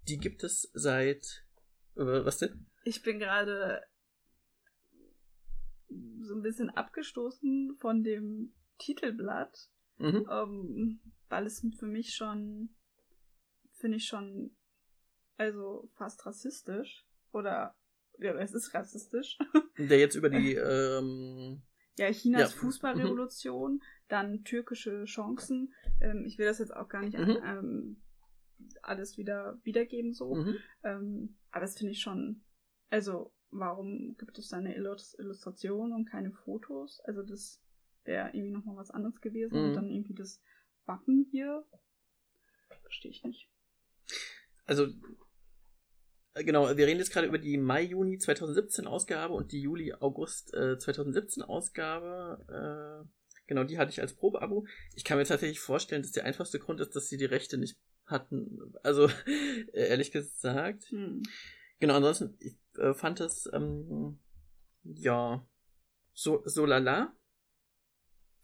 [0.08, 1.46] die gibt es seit.
[1.96, 2.66] Äh, was denn?
[2.84, 3.82] Ich bin gerade
[6.22, 10.28] so ein bisschen abgestoßen von dem Titelblatt, mhm.
[10.30, 12.70] ähm, weil es für mich schon,
[13.72, 14.56] finde ich schon,
[15.38, 17.76] also fast rassistisch oder
[18.20, 19.38] ja, es ist rassistisch.
[19.78, 21.62] Der jetzt über die ähm,
[21.98, 22.60] ja Chinas ja.
[22.60, 23.82] Fußballrevolution, mhm.
[24.08, 25.74] dann türkische Chancen.
[26.02, 27.38] Ähm, ich will das jetzt auch gar nicht mhm.
[27.44, 28.02] ähm,
[28.82, 30.36] alles wieder wiedergeben so.
[30.36, 30.58] Mhm.
[30.84, 32.42] Ähm, aber das finde ich schon,
[32.90, 37.00] also warum gibt es da eine Illustration und keine Fotos?
[37.02, 37.62] Also das
[38.04, 39.58] wäre irgendwie nochmal was anderes gewesen.
[39.58, 39.70] Mhm.
[39.70, 40.42] Und dann irgendwie das
[40.86, 41.66] Wappen hier.
[42.82, 43.50] Verstehe ich nicht.
[44.66, 44.88] Also,
[46.34, 50.78] äh, genau, wir reden jetzt gerade über die Mai-Juni 2017 Ausgabe und die Juli-August äh,
[50.78, 53.06] 2017 Ausgabe.
[53.06, 54.66] Äh, genau, die hatte ich als Probeabo.
[54.96, 57.78] Ich kann mir tatsächlich vorstellen, dass der einfachste Grund ist, dass sie die Rechte nicht
[58.06, 58.74] hatten.
[58.84, 59.10] Also,
[59.74, 60.92] ehrlich gesagt.
[60.92, 61.24] Hm.
[61.80, 64.20] Genau, ansonsten, ich äh, fand es, ähm,
[64.84, 65.46] ja,
[66.14, 67.14] so, so lala.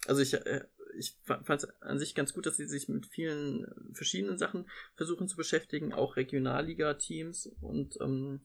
[0.07, 0.65] Also ich, äh,
[0.97, 5.27] ich fand es an sich ganz gut, dass sie sich mit vielen verschiedenen Sachen versuchen
[5.27, 8.41] zu beschäftigen, auch Regionalliga-Teams und ähm,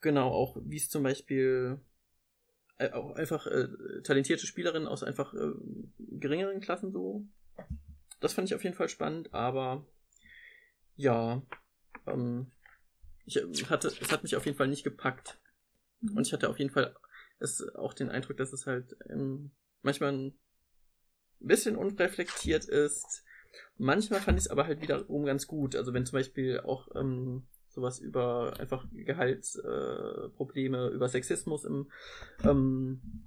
[0.00, 1.80] genau auch, wie es zum Beispiel
[2.78, 3.68] äh, auch einfach äh,
[4.04, 5.52] talentierte Spielerinnen aus einfach äh,
[5.98, 7.26] geringeren Klassen so.
[8.26, 9.86] Das fand ich auf jeden Fall spannend, aber
[10.96, 11.42] ja,
[12.08, 12.50] ähm,
[13.24, 15.38] ich äh, hatte, es hat mich auf jeden Fall nicht gepackt.
[16.00, 16.16] Mhm.
[16.16, 16.96] Und ich hatte auf jeden Fall
[17.38, 20.40] es, auch den Eindruck, dass es halt ähm, manchmal ein
[21.38, 23.22] bisschen unreflektiert ist.
[23.78, 25.76] Manchmal fand ich es aber halt wiederum ganz gut.
[25.76, 31.92] Also wenn zum Beispiel auch ähm, sowas über einfach Gehaltsprobleme, äh, über Sexismus im
[32.42, 33.24] ähm,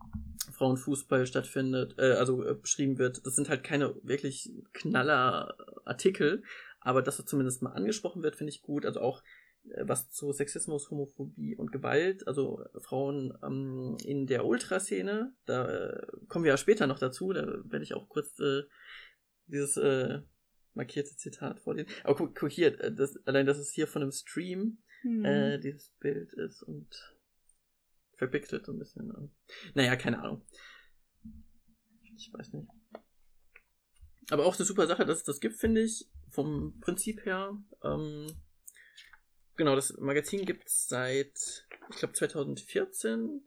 [0.52, 6.44] Frauenfußball stattfindet, äh, also äh, beschrieben wird, das sind halt keine wirklich knaller Artikel,
[6.82, 8.86] aber dass das zumindest mal angesprochen wird, finde ich gut.
[8.86, 9.24] Also auch
[9.70, 16.08] äh, was zu Sexismus, Homophobie und Gewalt, also Frauen ähm, in der Ultraszene, da äh,
[16.28, 18.64] kommen wir ja später noch dazu, da werde ich auch kurz äh,
[19.48, 20.22] dieses äh,
[20.74, 21.90] markierte Zitat vorlesen.
[22.04, 25.26] Aber guck, guck hier, äh, das, allein, dass es hier von einem Stream hm.
[25.26, 26.88] äh, dieses Bild ist und
[28.20, 29.12] verpixelt so ein bisschen.
[29.12, 29.32] Und,
[29.74, 30.46] naja, keine Ahnung.
[32.16, 32.68] Ich weiß nicht.
[34.30, 37.58] Aber auch eine super Sache, dass es das gibt, finde ich, vom Prinzip her.
[37.84, 38.28] Ähm,
[39.60, 43.42] Genau, das Magazin gibt es seit, ich glaube, 2014.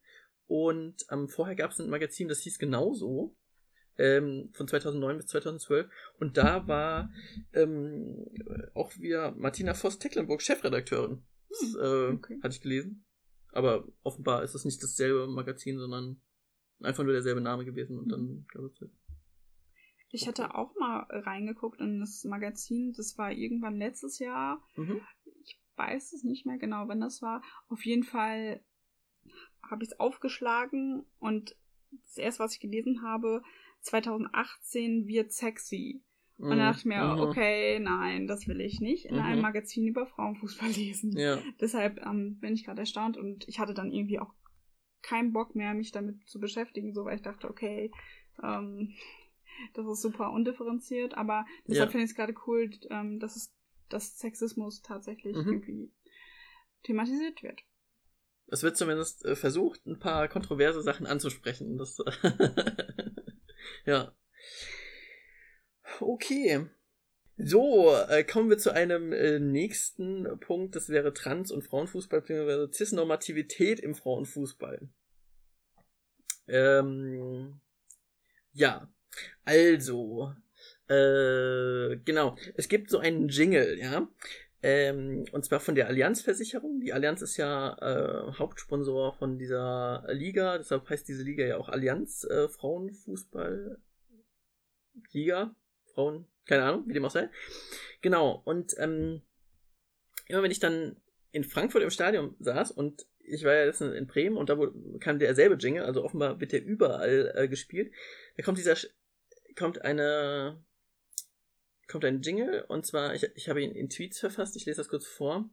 [0.46, 3.35] Und ähm, vorher gab es ein Magazin, das hieß genauso.
[3.96, 5.90] Ähm, von 2009 bis 2012.
[6.18, 7.11] Und da war
[7.54, 8.26] ähm,
[8.74, 11.22] auch wieder Martina Voss-Tecklenburg Chefredakteurin.
[11.48, 12.38] Das, äh, okay.
[12.42, 13.06] Hatte ich gelesen.
[13.52, 16.20] Aber offenbar ist es nicht dasselbe Magazin, sondern
[16.80, 17.98] einfach nur derselbe Name gewesen.
[17.98, 18.90] Und dann gab es halt
[20.14, 22.92] ich hatte auch mal reingeguckt in das Magazin.
[22.94, 24.62] Das war irgendwann letztes Jahr.
[24.76, 25.00] Mhm
[25.76, 27.42] weiß es nicht mehr genau, wann das war.
[27.68, 28.62] Auf jeden Fall
[29.62, 31.56] habe ich es aufgeschlagen und
[31.90, 33.42] das erste, was ich gelesen habe,
[33.80, 36.02] 2018 wird sexy.
[36.42, 37.20] Und dann dachte ich mir, mhm.
[37.20, 39.22] okay, nein, das will ich nicht in mhm.
[39.22, 41.16] einem Magazin über Frauenfußball lesen.
[41.16, 41.38] Ja.
[41.61, 44.33] Deshalb ähm, bin ich gerade erstaunt und ich hatte dann irgendwie auch
[45.02, 47.90] keinen Bock mehr, mich damit zu beschäftigen, so weil ich dachte, okay,
[48.42, 48.92] ähm,
[49.74, 51.90] das ist super undifferenziert, aber deshalb ja.
[51.90, 53.55] finde ich es gerade cool, ähm, dass es
[53.92, 55.52] dass Sexismus tatsächlich mhm.
[55.52, 55.92] irgendwie
[56.83, 57.61] thematisiert wird.
[58.46, 61.78] Es wird zumindest äh, versucht, ein paar kontroverse Sachen anzusprechen.
[61.78, 61.98] Das,
[63.87, 64.12] ja.
[66.00, 66.66] Okay.
[67.37, 70.76] So, äh, kommen wir zu einem äh, nächsten Punkt.
[70.76, 74.88] Das wäre Trans- und Frauenfußball, beziehungsweise Cis-Normativität im Frauenfußball.
[76.48, 77.61] Ähm,
[78.52, 78.88] ja,
[79.44, 80.35] also,
[80.88, 82.37] Äh, genau.
[82.55, 84.09] Es gibt so einen Jingle, ja.
[84.62, 86.81] Ähm, und zwar von der Allianz-Versicherung.
[86.81, 91.68] Die Allianz ist ja äh, Hauptsponsor von dieser Liga, deshalb heißt diese Liga ja auch
[91.68, 93.78] Allianz äh, Frauenfußball
[95.12, 95.55] Liga.
[95.94, 97.28] Frauen, keine Ahnung, wie dem auch sei.
[98.00, 99.22] Genau, und ähm,
[100.26, 100.96] immer wenn ich dann
[101.31, 104.59] in Frankfurt im Stadion saß und ich war ja letztens in Bremen und da
[105.00, 107.92] kam derselbe Jingle, also offenbar wird der überall äh, gespielt.
[108.37, 108.76] Da kommt dieser,
[109.57, 110.62] kommt eine,
[111.87, 114.88] kommt ein Jingle und zwar, ich, ich habe ihn in Tweets verfasst, ich lese das
[114.88, 115.48] kurz vor.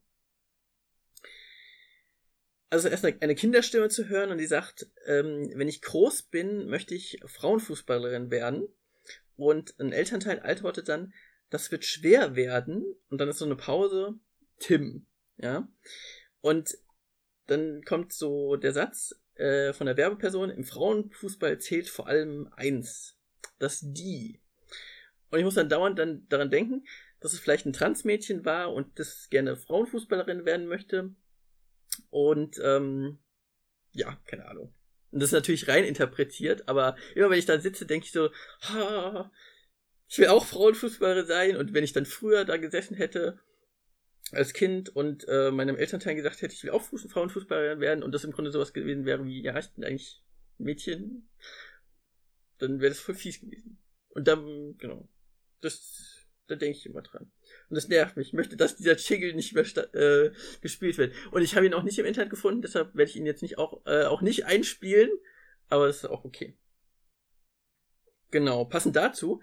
[2.71, 6.67] Also erst eine, eine Kinderstimme zu hören und die sagt, ähm, wenn ich groß bin,
[6.67, 8.67] möchte ich Frauenfußballerin werden.
[9.39, 11.13] Und ein Elternteil antwortet dann,
[11.49, 12.83] das wird schwer werden.
[13.09, 14.15] Und dann ist so eine Pause,
[14.59, 15.07] Tim.
[15.37, 15.67] Ja.
[16.41, 16.77] Und
[17.47, 23.17] dann kommt so der Satz äh, von der Werbeperson, im Frauenfußball zählt vor allem eins,
[23.59, 24.41] das die.
[25.31, 26.85] Und ich muss dann dauernd dann daran denken,
[27.21, 31.15] dass es vielleicht ein Transmädchen war und das gerne Frauenfußballerin werden möchte.
[32.09, 33.19] Und ähm,
[33.91, 34.73] ja, keine Ahnung.
[35.11, 38.29] Und das ist natürlich rein interpretiert, aber immer wenn ich da sitze, denke ich so,
[38.61, 39.31] ha,
[40.07, 41.57] ich will auch Frauenfußballerin sein.
[41.57, 43.39] Und wenn ich dann früher da gesessen hätte
[44.31, 48.11] als Kind und äh, meinem Elternteil gesagt hätte, ich will auch Fuß Frauenfußballerin werden und
[48.11, 50.23] das im Grunde sowas gewesen wäre wie, ja, ich bin eigentlich
[50.57, 51.29] Mädchen,
[52.59, 53.79] dann wäre das voll fies gewesen.
[54.09, 55.07] Und dann, genau,
[55.61, 57.31] das, da denke ich immer dran.
[57.69, 58.27] Und das nervt mich.
[58.29, 61.13] Ich möchte, dass dieser Jingle nicht mehr äh, gespielt wird.
[61.31, 63.57] Und ich habe ihn auch nicht im Internet gefunden, deshalb werde ich ihn jetzt nicht
[63.57, 65.11] auch, äh, auch nicht einspielen,
[65.69, 66.57] aber das ist auch okay.
[68.31, 69.41] Genau, passend dazu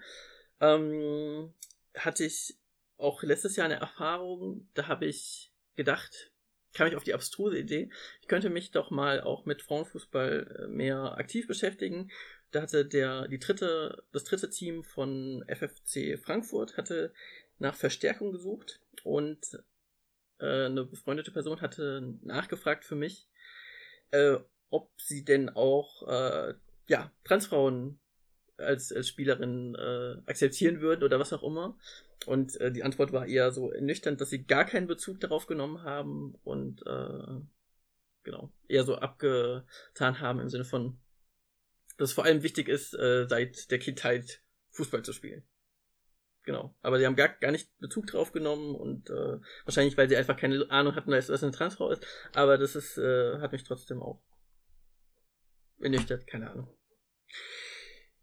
[0.59, 1.53] ähm,
[1.95, 2.57] hatte ich
[2.97, 6.31] auch letztes Jahr eine Erfahrung, da habe ich gedacht,
[6.73, 7.89] kam ich auf die abstruse Idee,
[8.21, 12.11] ich könnte mich doch mal auch mit Frauenfußball äh, mehr aktiv beschäftigen.
[12.51, 17.13] Da hatte der, die dritte, das dritte Team von FFC Frankfurt hatte
[17.59, 19.39] nach Verstärkung gesucht und
[20.39, 23.27] äh, eine befreundete Person hatte nachgefragt für mich,
[24.11, 24.37] äh,
[24.69, 26.53] ob sie denn auch äh,
[26.87, 27.99] ja, Transfrauen
[28.57, 31.77] als, als Spielerin äh, akzeptieren würden oder was auch immer.
[32.25, 35.83] Und äh, die Antwort war eher so ernüchternd, dass sie gar keinen Bezug darauf genommen
[35.83, 37.41] haben und äh,
[38.23, 40.99] genau, eher so abgetan haben im Sinne von,
[41.97, 44.41] dass es vor allem wichtig ist, äh, seit der Kindheit
[44.71, 45.43] Fußball zu spielen.
[46.47, 46.73] Genau.
[46.81, 50.37] Aber sie haben gar, gar nicht Bezug drauf genommen und äh, wahrscheinlich, weil sie einfach
[50.37, 52.07] keine Ahnung hatten, dass das eine Transfrau ist.
[52.33, 54.21] Aber das ist, äh, hat mich trotzdem auch
[55.81, 56.73] ernüchtert, keine Ahnung.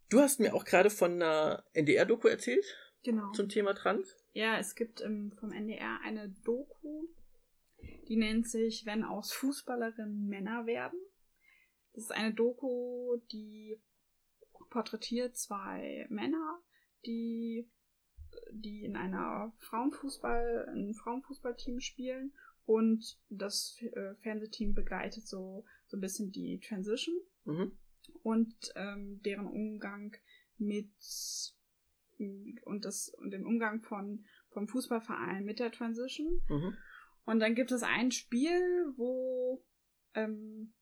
[0.09, 2.65] Du hast mir auch gerade von einer NDR-Doku erzählt.
[3.03, 3.31] Genau.
[3.33, 4.17] Zum Thema Trans.
[4.33, 7.09] Ja, es gibt ähm, vom NDR eine Doku,
[8.09, 10.99] die nennt sich Wenn aus Fußballerinnen Männer werden.
[11.93, 13.83] Das ist eine Doku, die
[14.71, 16.63] porträtiert zwei Männer,
[17.05, 17.71] die,
[18.53, 22.33] die in einer Frauenfußball, ein Frauenfußballteam spielen
[22.67, 27.17] und das äh, Fernsehteam begleitet so, so ein bisschen die Transition.
[27.45, 27.73] Mhm
[28.23, 30.17] und ähm, deren Umgang
[30.59, 30.91] mit
[32.65, 36.41] und das und den Umgang von vom Fußballverein mit der Transition.
[36.49, 36.77] Mhm.
[37.25, 38.61] Und dann gibt es ein Spiel,
[38.97, 39.65] wo
[40.15, 40.73] ähm,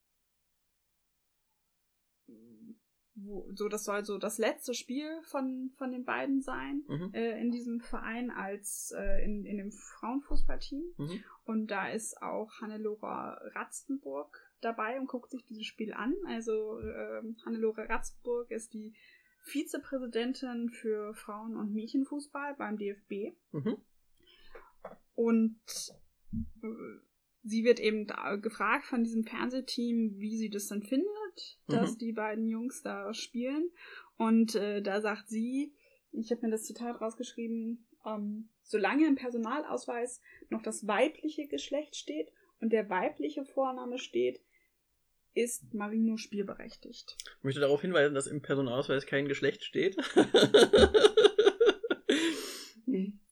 [3.15, 7.11] wo, so das soll so das letzte Spiel von von den beiden sein mhm.
[7.13, 11.25] äh, in diesem Verein als äh, in in dem Frauenfußballteam mhm.
[11.45, 16.15] und da ist auch Hannelore Ratzenburg dabei und guckt sich dieses Spiel an.
[16.27, 18.95] Also äh, Hannelore Ratzburg ist die
[19.45, 23.35] Vizepräsidentin für Frauen- und Mädchenfußball beim DFB.
[23.51, 23.77] Mhm.
[25.15, 25.61] Und
[26.63, 26.67] äh,
[27.43, 28.07] sie wird eben
[28.41, 31.09] gefragt von diesem Fernsehteam, wie sie das dann findet,
[31.67, 31.73] mhm.
[31.73, 33.71] dass die beiden Jungs da spielen.
[34.17, 35.75] Und äh, da sagt sie,
[36.13, 42.31] ich habe mir das Zitat rausgeschrieben, ähm, solange im Personalausweis noch das weibliche Geschlecht steht
[42.61, 44.41] und der weibliche Vorname steht,
[45.35, 47.17] ist Marino spielberechtigt.
[47.39, 49.97] Ich möchte darauf hinweisen, dass im Personalausweis kein Geschlecht steht.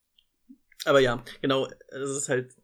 [0.85, 2.55] Aber ja, genau, es ist halt.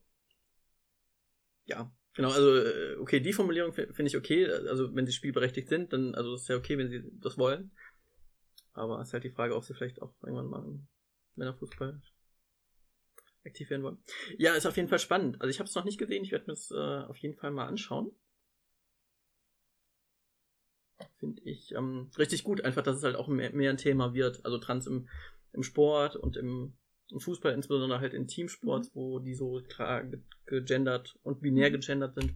[1.66, 4.46] Ja, genau, also, äh, okay, die Formulierung finde ich okay.
[4.50, 7.70] Also, wenn sie spielberechtigt sind, dann, also, ist ja okay, wenn sie das wollen.
[8.72, 10.87] Aber es ist halt die Frage, ob sie vielleicht auch irgendwann mal im
[11.37, 12.00] Männerfußball
[13.44, 13.98] aktiv werden wollen.
[14.38, 15.40] Ja, ist auf jeden Fall spannend.
[15.40, 17.50] Also, ich habe es noch nicht gesehen, ich werde mir es äh, auf jeden Fall
[17.50, 18.12] mal anschauen
[21.18, 22.64] finde ich ähm, richtig gut.
[22.64, 24.44] Einfach, dass es halt auch mehr, mehr ein Thema wird.
[24.44, 25.09] Also Trans im,
[25.52, 26.76] im Sport und im,
[27.10, 28.98] im Fußball, insbesondere halt in Teamsports, mhm.
[28.98, 30.04] wo die so klar
[30.46, 31.74] gegendert und binär mhm.
[31.74, 32.34] gegendert sind.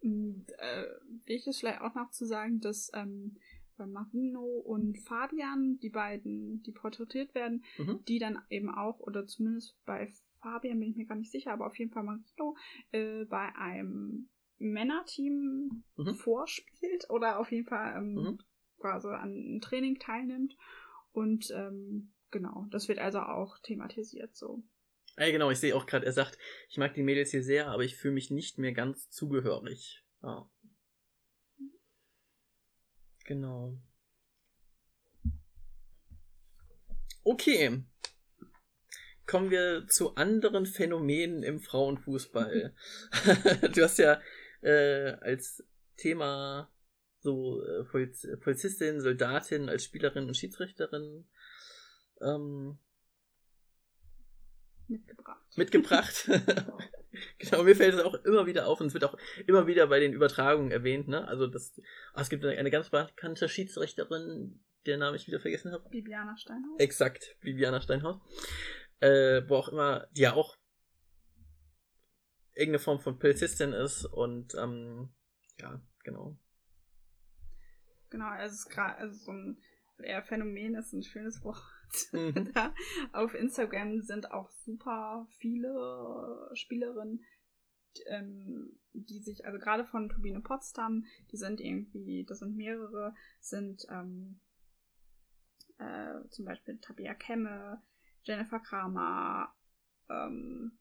[0.00, 0.86] Und, äh,
[1.24, 3.36] wichtig ist vielleicht auch noch zu sagen, dass ähm,
[3.76, 8.04] bei Marino und Fabian, die beiden, die porträtiert werden, Mhm.
[8.06, 11.66] die dann eben auch, oder zumindest bei Fabian bin ich mir gar nicht sicher, aber
[11.66, 12.56] auf jeden Fall Marino,
[12.92, 16.14] äh, bei einem Männerteam Mhm.
[16.14, 18.38] vorspielt oder auf jeden Fall ähm, Mhm.
[18.78, 20.56] quasi an einem Training teilnimmt.
[21.12, 24.62] Und ähm, genau, das wird also auch thematisiert so.
[25.18, 27.84] Ja, genau, ich sehe auch gerade, er sagt, ich mag die Mädels hier sehr, aber
[27.84, 30.04] ich fühle mich nicht mehr ganz zugehörig.
[30.20, 30.46] Ah.
[33.24, 33.78] Genau.
[37.24, 37.82] Okay.
[39.26, 42.74] Kommen wir zu anderen Phänomenen im Frauenfußball.
[43.74, 44.20] du hast ja
[44.60, 46.70] äh, als Thema
[47.18, 51.26] so äh, Poliz Polizistin, Soldatin als Spielerin und Schiedsrichterin
[52.20, 52.78] ähm,
[54.88, 55.56] Mitgebracht.
[55.56, 56.30] mitgebracht.
[57.38, 60.00] genau, mir fällt es auch immer wieder auf und es wird auch immer wieder bei
[60.00, 61.26] den Übertragungen erwähnt, ne?
[61.26, 61.80] Also das,
[62.14, 65.88] ah, es gibt eine ganz bekannte Schiedsrichterin, der Name ich wieder vergessen habe.
[65.88, 66.78] Bibiana Steinhaus.
[66.78, 68.20] Exakt, Bibiana Steinhaus.
[69.00, 70.56] Äh, wo auch immer, die ja auch
[72.54, 75.10] irgendeine Form von Polizistin ist und ähm,
[75.58, 76.38] ja, genau.
[78.08, 79.58] Genau, also es ist also so ein
[79.98, 81.62] eher Phänomen ist ein schönes Wort.
[82.12, 82.52] Mhm.
[83.12, 87.24] auf Instagram sind auch super viele Spielerinnen,
[88.06, 93.86] ähm, die sich, also gerade von Turbine Potsdam, die sind irgendwie, das sind mehrere, sind
[93.90, 94.40] ähm,
[95.78, 97.82] äh, zum Beispiel Tabea Kemme,
[98.22, 99.54] Jennifer Kramer
[100.08, 100.78] ähm,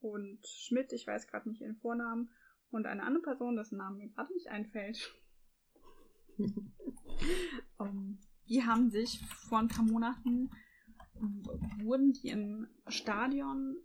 [0.00, 2.30] und Schmidt, ich weiß gerade nicht ihren Vornamen,
[2.70, 5.14] und eine andere Person, dessen Name mir gerade nicht einfällt.
[7.78, 10.50] um, die haben sich vor ein paar Monaten,
[11.82, 13.76] wurden die im Stadion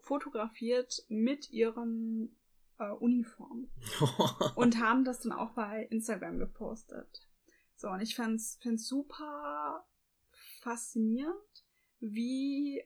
[0.00, 2.36] fotografiert mit ihren
[2.78, 3.70] äh, Uniformen
[4.54, 7.26] und haben das dann auch bei Instagram gepostet.
[7.74, 9.86] So, und ich fand's, fand's super
[10.60, 11.64] faszinierend,
[12.00, 12.82] wie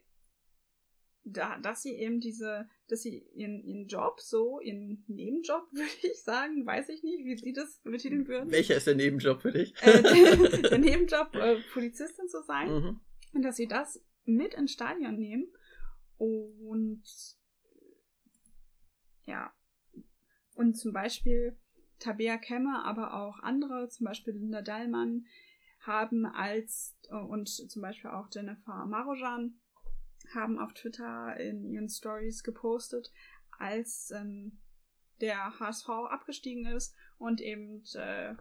[1.25, 6.23] da, dass sie eben diese, dass sie ihren, ihren Job so, ihren Nebenjob, würde ich
[6.23, 8.51] sagen, weiß ich nicht, wie sie das betiteln würden.
[8.51, 9.75] Welcher ist der Nebenjob für dich?
[9.83, 12.69] Äh, der, der Nebenjob, äh, Polizistin zu sein.
[12.73, 13.01] mhm.
[13.33, 15.47] Und dass sie das mit ins Stadion nehmen
[16.19, 17.03] und
[19.25, 19.53] ja.
[20.55, 21.57] Und zum Beispiel
[22.01, 25.27] Tabea Kemme, aber auch andere, zum Beispiel Linda Dallmann,
[25.81, 29.59] haben als äh, und zum Beispiel auch Jennifer Marojan
[30.35, 33.13] haben auf Twitter in ihren Stories gepostet,
[33.59, 34.61] als ähm,
[35.21, 38.35] der HSV abgestiegen ist und eben äh,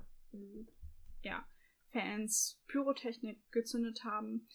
[1.21, 1.45] ja,
[1.91, 4.47] Fans Pyrotechnik gezündet haben,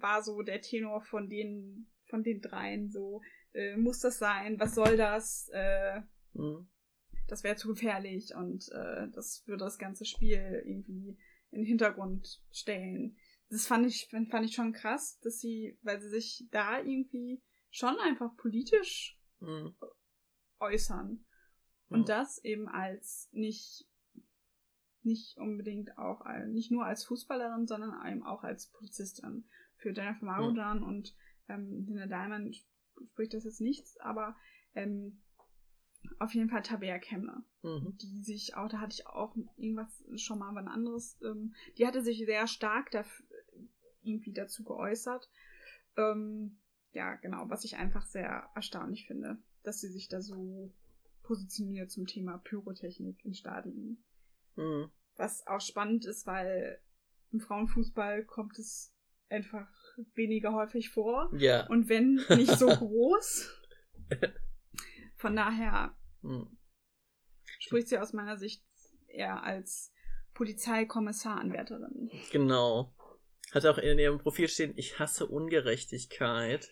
[0.00, 4.74] war so der Tenor von den, von den dreien so, äh, muss das sein, was
[4.74, 6.00] soll das, äh,
[6.34, 6.68] Mhm.
[7.28, 11.16] das wäre zu gefährlich und äh, das würde das ganze Spiel irgendwie
[11.50, 13.16] in den Hintergrund stellen.
[13.50, 17.96] Das fand ich, fand ich schon krass, dass sie, weil sie sich da irgendwie schon
[17.98, 19.74] einfach politisch Mhm.
[20.60, 21.24] äußern.
[21.88, 23.86] Und das eben als nicht,
[25.02, 29.48] nicht unbedingt auch, nicht nur als Fußballerin, sondern eben auch als Polizistin.
[29.76, 31.14] Für Jennifer Marojan und
[31.48, 32.56] ähm, Linda Diamond
[33.12, 34.34] spricht das jetzt nichts, aber
[34.74, 35.22] ähm,
[36.18, 37.96] auf jeden Fall Tabea Kemme, Mhm.
[37.98, 42.02] die sich auch, da hatte ich auch irgendwas schon mal was anderes, ähm, die hatte
[42.02, 43.23] sich sehr stark dafür,
[44.04, 45.30] irgendwie dazu geäußert.
[45.96, 46.58] Ähm,
[46.92, 50.72] ja, genau, was ich einfach sehr erstaunlich finde, dass sie sich da so
[51.22, 54.04] positioniert zum Thema Pyrotechnik in Stadien.
[54.56, 54.90] Mhm.
[55.16, 56.80] Was auch spannend ist, weil
[57.32, 58.92] im Frauenfußball kommt es
[59.28, 59.68] einfach
[60.14, 61.30] weniger häufig vor.
[61.36, 61.66] Ja.
[61.68, 63.50] Und wenn nicht so groß.
[65.16, 66.56] Von daher Mhm.
[67.58, 68.64] spricht sie aus meiner Sicht
[69.08, 69.92] eher als
[70.34, 72.10] Polizeikommissaranwärterin.
[72.32, 72.94] Genau.
[73.54, 76.68] Hat auch in ihrem Profil stehen, ich hasse Ungerechtigkeit.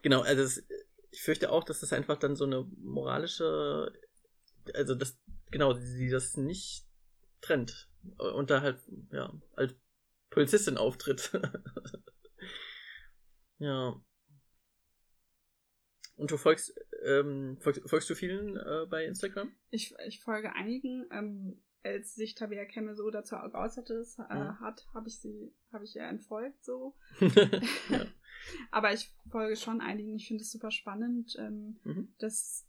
[0.00, 0.66] Genau, also es,
[1.10, 3.92] ich fürchte auch, dass das einfach dann so eine moralische,
[4.72, 6.86] also das, genau, sie das nicht
[7.42, 7.90] trennt.
[8.16, 8.78] Und da halt,
[9.12, 9.74] ja, als
[10.30, 11.32] Polizistin auftritt.
[13.58, 14.02] ja.
[16.16, 16.72] Und du folgst,
[17.04, 19.54] ähm, folgst, folgst du vielen äh, bei Instagram?
[19.68, 21.06] Ich, ich folge einigen.
[21.12, 24.60] Ähm, als sich Tabea Kemme so dazu geäußert ist, äh, Mhm.
[24.60, 26.94] hat, habe ich sie, habe ich ihr entfolgt so.
[27.20, 27.26] ja.
[28.70, 30.14] Aber ich folge schon einigen.
[30.16, 32.14] Ich finde es super spannend, ähm, Mhm.
[32.18, 32.66] dass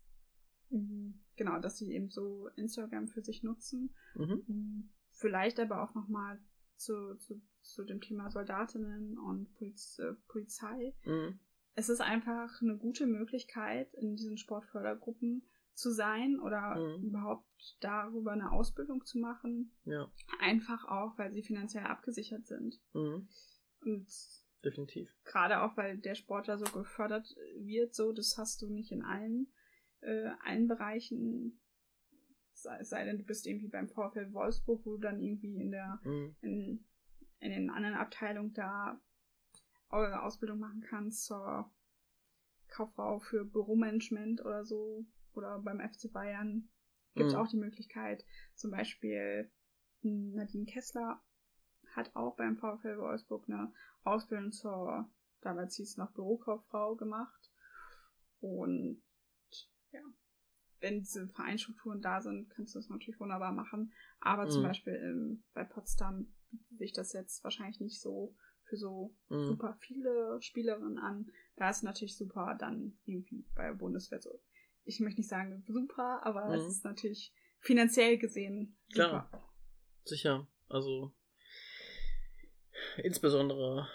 [0.71, 3.93] ähm, genau, dass sie eben so Instagram für sich nutzen.
[4.15, 4.43] Mhm.
[4.47, 6.39] Ähm, Vielleicht aber auch nochmal
[6.77, 10.95] zu, zu, zu dem Thema Soldatinnen und Poliz, äh, Polizei.
[11.05, 11.39] Mhm.
[11.75, 15.43] es ist einfach eine gute Möglichkeit, in diesen Sportfördergruppen
[15.81, 17.03] zu sein oder mhm.
[17.03, 19.73] überhaupt darüber eine Ausbildung zu machen.
[19.83, 20.09] Ja.
[20.39, 22.79] Einfach auch, weil sie finanziell abgesichert sind.
[22.93, 23.27] Mhm.
[23.83, 24.07] Und
[24.63, 25.09] definitiv.
[25.25, 29.51] Gerade auch, weil der Sportler so gefördert wird, so, das hast du nicht in allen,
[30.01, 31.59] äh, allen Bereichen.
[32.53, 35.99] Sei, sei denn, du bist irgendwie beim VfL Wolfsburg, wo du dann irgendwie in der,
[36.03, 36.35] mhm.
[36.41, 36.85] in,
[37.39, 39.01] in den anderen Abteilungen da
[39.89, 41.69] eure Ausbildung machen kannst zur
[42.67, 45.05] Kauffrau für Büromanagement oder so.
[45.33, 46.69] Oder beim FC Bayern
[47.13, 47.39] gibt es mhm.
[47.39, 48.25] auch die Möglichkeit.
[48.55, 49.51] Zum Beispiel
[50.01, 51.21] Nadine Kessler
[51.93, 53.73] hat auch beim VfL Wolfsburg eine
[54.03, 55.09] Ausbildung zur,
[55.41, 57.51] damals hieß es noch Bürokauffrau gemacht.
[58.39, 59.01] Und
[59.91, 60.01] ja,
[60.79, 63.93] wenn diese Vereinsstrukturen da sind, kannst du das natürlich wunderbar machen.
[64.19, 64.49] Aber mhm.
[64.49, 69.47] zum Beispiel ähm, bei Potsdam bietet sich das jetzt wahrscheinlich nicht so für so mhm.
[69.47, 71.29] super viele Spielerinnen an.
[71.57, 74.41] Da ist natürlich super dann irgendwie bei der Bundeswehr so.
[74.83, 76.53] Ich möchte nicht sagen super, aber mhm.
[76.53, 79.29] es ist natürlich finanziell gesehen super.
[79.29, 79.53] Klar.
[80.03, 80.47] Sicher.
[80.67, 81.13] Also
[82.97, 83.87] insbesondere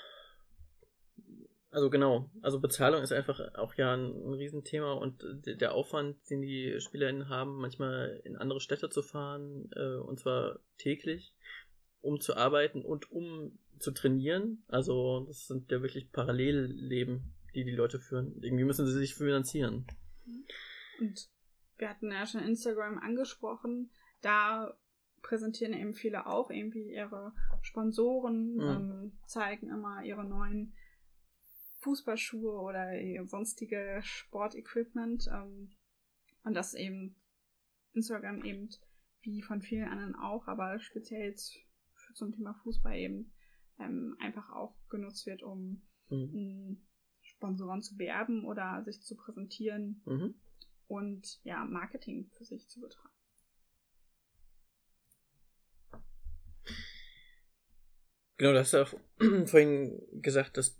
[1.76, 6.41] also genau, also Bezahlung ist einfach auch ja ein, ein Riesenthema und der Aufwand, den
[6.41, 11.34] die SpielerInnen haben, manchmal in andere Städte zu fahren, äh, und zwar täglich,
[12.01, 14.64] um zu arbeiten und um zu trainieren.
[14.68, 18.41] Also das sind ja wirklich Parallelleben, die die Leute führen.
[18.41, 19.87] Irgendwie müssen sie sich finanzieren.
[21.01, 21.30] Und
[21.78, 23.90] wir hatten ja schon Instagram angesprochen.
[24.22, 24.76] Da
[25.22, 27.32] präsentieren eben viele auch irgendwie ihre
[27.62, 28.61] Sponsoren, mhm.
[28.62, 30.74] ähm, zeigen immer ihre neuen
[31.80, 32.92] Fußballschuhe oder
[33.26, 35.28] sonstige Sportequipment.
[35.32, 35.72] Ähm,
[36.44, 37.16] und das eben
[37.92, 38.68] Instagram eben
[39.22, 41.57] wie von vielen anderen auch, aber speziell jetzt
[42.14, 43.32] zum Thema Fußball eben
[43.78, 46.86] ähm, einfach auch genutzt wird, um mhm.
[47.22, 50.34] Sponsoren zu werben oder sich zu präsentieren mhm.
[50.89, 53.11] Und ja, Marketing für sich zu betreiben.
[58.39, 58.84] Genau, du hast ja
[59.47, 60.78] vorhin gesagt, dass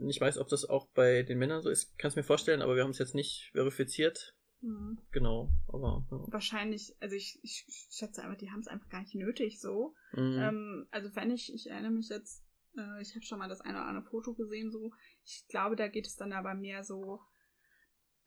[0.00, 1.96] ich weiß, ob das auch bei den Männern so ist.
[1.98, 4.34] Kannst mir vorstellen, aber wir haben es jetzt nicht verifiziert.
[4.60, 4.98] Mhm.
[5.12, 6.04] Genau, aber.
[6.10, 6.32] Ja.
[6.32, 9.94] Wahrscheinlich, also ich, ich schätze einfach, die haben es einfach gar nicht nötig so.
[10.12, 10.38] Mhm.
[10.38, 12.44] Ähm, also wenn ich, ich erinnere mich jetzt,
[12.76, 14.92] äh, ich habe schon mal das eine oder andere Foto gesehen, so.
[15.24, 17.20] Ich glaube, da geht es dann aber mehr so,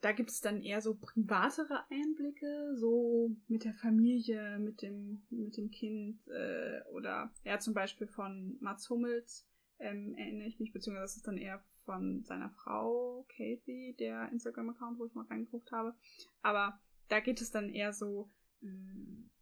[0.02, 5.56] da gibt es dann eher so privatere Einblicke, so mit der Familie, mit dem, mit
[5.56, 9.48] dem Kind, äh, oder ja, zum Beispiel von Mats Hummels,
[9.78, 14.98] ähm, erinnere ich mich, beziehungsweise das ist dann eher von seiner Frau, Kathy, der Instagram-Account,
[14.98, 15.94] wo ich mal reingeguckt habe.
[16.42, 18.28] Aber da geht es dann eher so,
[18.62, 18.66] äh,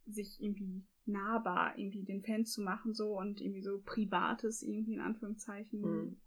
[0.06, 5.00] sich irgendwie nahbar irgendwie den Fans zu machen so und irgendwie so Privates irgendwie in
[5.00, 6.20] Anführungszeichen mhm.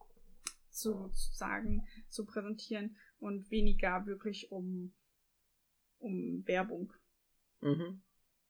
[0.74, 4.94] Zu, zu sagen, zu präsentieren und weniger wirklich um,
[6.00, 6.94] um Werbung.
[7.62, 8.02] Mhm.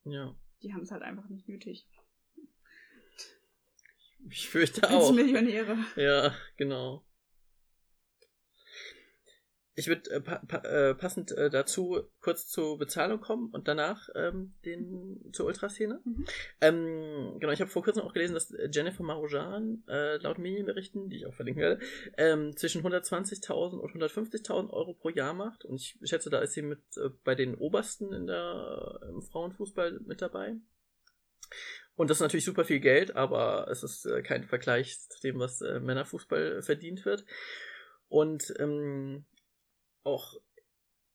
[0.06, 0.36] Ja.
[0.62, 1.88] Die haben es halt einfach nicht nötig.
[4.30, 5.08] Ich fürchte auch.
[5.08, 5.78] Als Millionäre.
[5.96, 7.06] Ja, genau.
[9.76, 14.08] Ich würde äh, pa pa äh, passend äh, dazu kurz zur Bezahlung kommen und danach
[14.16, 16.00] ähm, den zur Ultraszene.
[16.04, 16.26] Mhm.
[16.62, 21.18] Ähm, genau, ich habe vor kurzem auch gelesen, dass Jennifer Marujan äh, laut Medienberichten, die
[21.18, 21.82] ich auch verlinken werde,
[22.18, 25.66] ähm, zwischen 120.000 und 150.000 Euro pro Jahr macht.
[25.66, 30.02] Und ich schätze, da ist sie mit äh, bei den Obersten in der im Frauenfußball
[30.06, 30.56] mit dabei.
[31.96, 35.40] Und das ist natürlich super viel Geld, aber es ist äh, kein Vergleich zu dem,
[35.40, 37.26] was äh, Männerfußball verdient wird.
[38.08, 39.26] Und ähm,
[40.04, 40.40] auch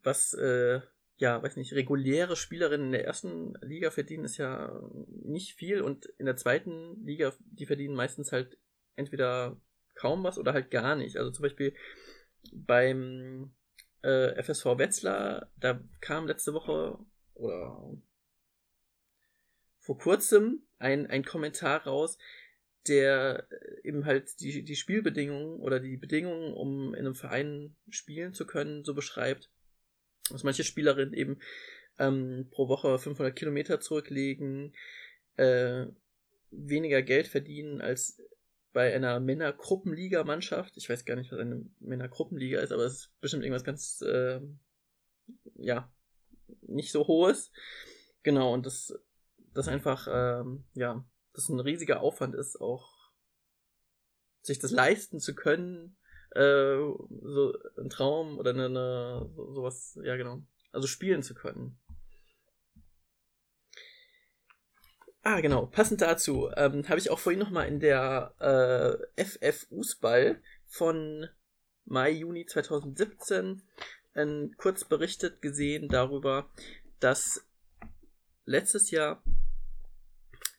[0.02, 0.80] was, äh,
[1.16, 6.06] ja, weiß nicht, reguläre Spielerinnen in der ersten Liga verdienen, ist ja nicht viel und
[6.18, 8.58] in der zweiten Liga, die verdienen meistens halt
[8.94, 9.60] entweder
[9.94, 11.16] kaum was oder halt gar nicht.
[11.16, 11.74] Also zum Beispiel
[12.52, 13.52] beim
[14.02, 16.98] äh, FSV Wetzlar, da kam letzte Woche
[17.34, 17.96] oder
[19.80, 22.18] vor kurzem ein, ein Kommentar raus,
[22.86, 28.32] der äh, eben halt die, die Spielbedingungen oder die Bedingungen, um in einem Verein spielen
[28.32, 29.50] zu können, so beschreibt,
[30.30, 31.38] dass manche Spielerinnen eben
[31.98, 34.74] ähm, pro Woche 500 Kilometer zurücklegen,
[35.36, 35.86] äh,
[36.50, 38.20] weniger Geld verdienen als
[38.72, 40.76] bei einer Männergruppenliga-Mannschaft.
[40.76, 44.40] Ich weiß gar nicht, was eine Männergruppenliga ist, aber es ist bestimmt irgendwas ganz, äh,
[45.56, 45.90] ja,
[46.62, 47.50] nicht so hohes.
[48.22, 48.94] Genau, und das,
[49.54, 51.04] das einfach, ähm, ja,
[51.38, 53.12] das ein riesiger Aufwand ist, auch
[54.42, 55.96] sich das leisten zu können,
[56.32, 56.76] äh,
[57.22, 61.78] so ein Traum oder eine, eine so, sowas, ja genau, also spielen zu können.
[65.22, 65.66] Ah, genau.
[65.66, 68.34] Passend dazu ähm, habe ich auch vorhin noch mal in der
[69.16, 71.28] äh, FF Fußball von
[71.84, 73.62] Mai, Juni 2017
[74.14, 76.48] äh, kurz berichtet gesehen darüber,
[76.98, 77.46] dass
[78.44, 79.22] letztes Jahr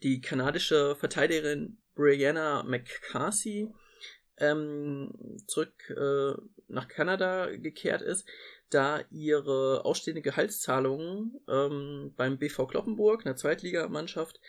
[0.03, 3.73] die kanadische Verteidigerin Brianna McCarthy
[4.37, 5.11] ähm,
[5.47, 6.33] zurück äh,
[6.67, 8.27] nach Kanada gekehrt ist,
[8.69, 14.39] da ihre ausstehende Gehaltszahlungen ähm, beim BV Kloppenburg, einer Zweitligamannschaft,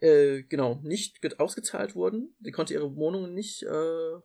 [0.00, 2.34] äh, genau, nicht ausgezahlt wurden.
[2.40, 4.20] Sie konnte ihre Wohnung nicht äh,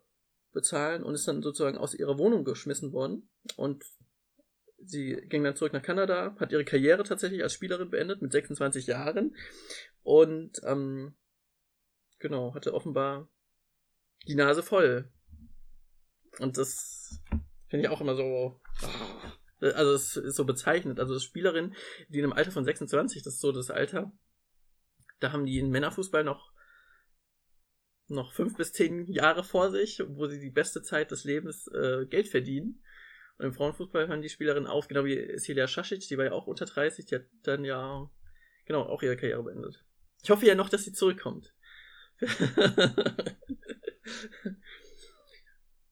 [0.54, 3.30] bezahlen und ist dann sozusagen aus ihrer Wohnung geschmissen worden.
[3.56, 3.84] Und
[4.86, 8.88] sie ging dann zurück nach Kanada, hat ihre Karriere tatsächlich als Spielerin beendet mit 26
[8.88, 9.36] Jahren
[10.04, 11.16] und ähm,
[12.20, 13.30] genau, hatte offenbar
[14.28, 15.12] die Nase voll.
[16.40, 17.22] Und das
[17.68, 18.62] finde ich auch immer so.
[19.60, 21.00] Also es ist so bezeichnet.
[21.00, 21.76] Also Spielerin,
[22.10, 24.12] die in einem Alter von 26, das ist so das Alter,
[25.20, 26.52] da haben die in Männerfußball noch
[28.08, 32.06] noch fünf bis zehn Jahre vor sich, wo sie die beste Zeit des Lebens äh,
[32.08, 32.84] Geld verdienen.
[33.42, 36.46] Und im Frauenfußball hören die Spielerinnen auf, genau wie Celia Schaschic, die war ja auch
[36.46, 38.08] unter 30, die hat dann ja
[38.68, 39.84] genau auch ihre Karriere beendet.
[40.22, 41.52] Ich hoffe ja noch, dass sie zurückkommt.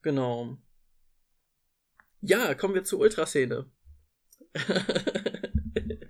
[0.04, 0.60] genau.
[2.22, 3.72] Ja, kommen wir zur Ultraszene.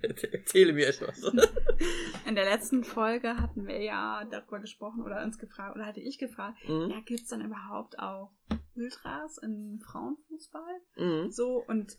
[0.32, 1.22] Erzähle mir etwas.
[2.26, 6.18] In der letzten Folge hatten wir ja darüber gesprochen oder uns gefragt, oder hatte ich
[6.18, 6.90] gefragt, mhm.
[6.90, 8.32] ja, gibt es dann überhaupt auch
[8.74, 10.80] Ultras im Frauenfußball?
[10.96, 11.30] Mhm.
[11.30, 11.98] So, und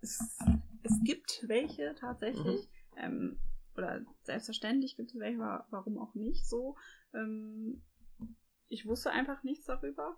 [0.00, 0.38] es,
[0.82, 2.68] es gibt welche tatsächlich.
[2.94, 2.98] Mhm.
[2.98, 3.38] Ähm,
[3.76, 6.76] oder selbstverständlich gibt es welche, warum auch nicht so.
[7.14, 7.82] Ähm,
[8.68, 10.16] ich wusste einfach nichts darüber.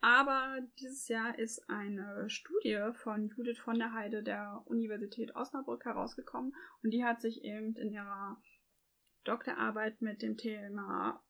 [0.00, 6.54] Aber dieses Jahr ist eine Studie von Judith von der Heide der Universität Osnabrück herausgekommen
[6.82, 8.40] und die hat sich eben in ihrer
[9.24, 11.22] Doktorarbeit mit dem Thema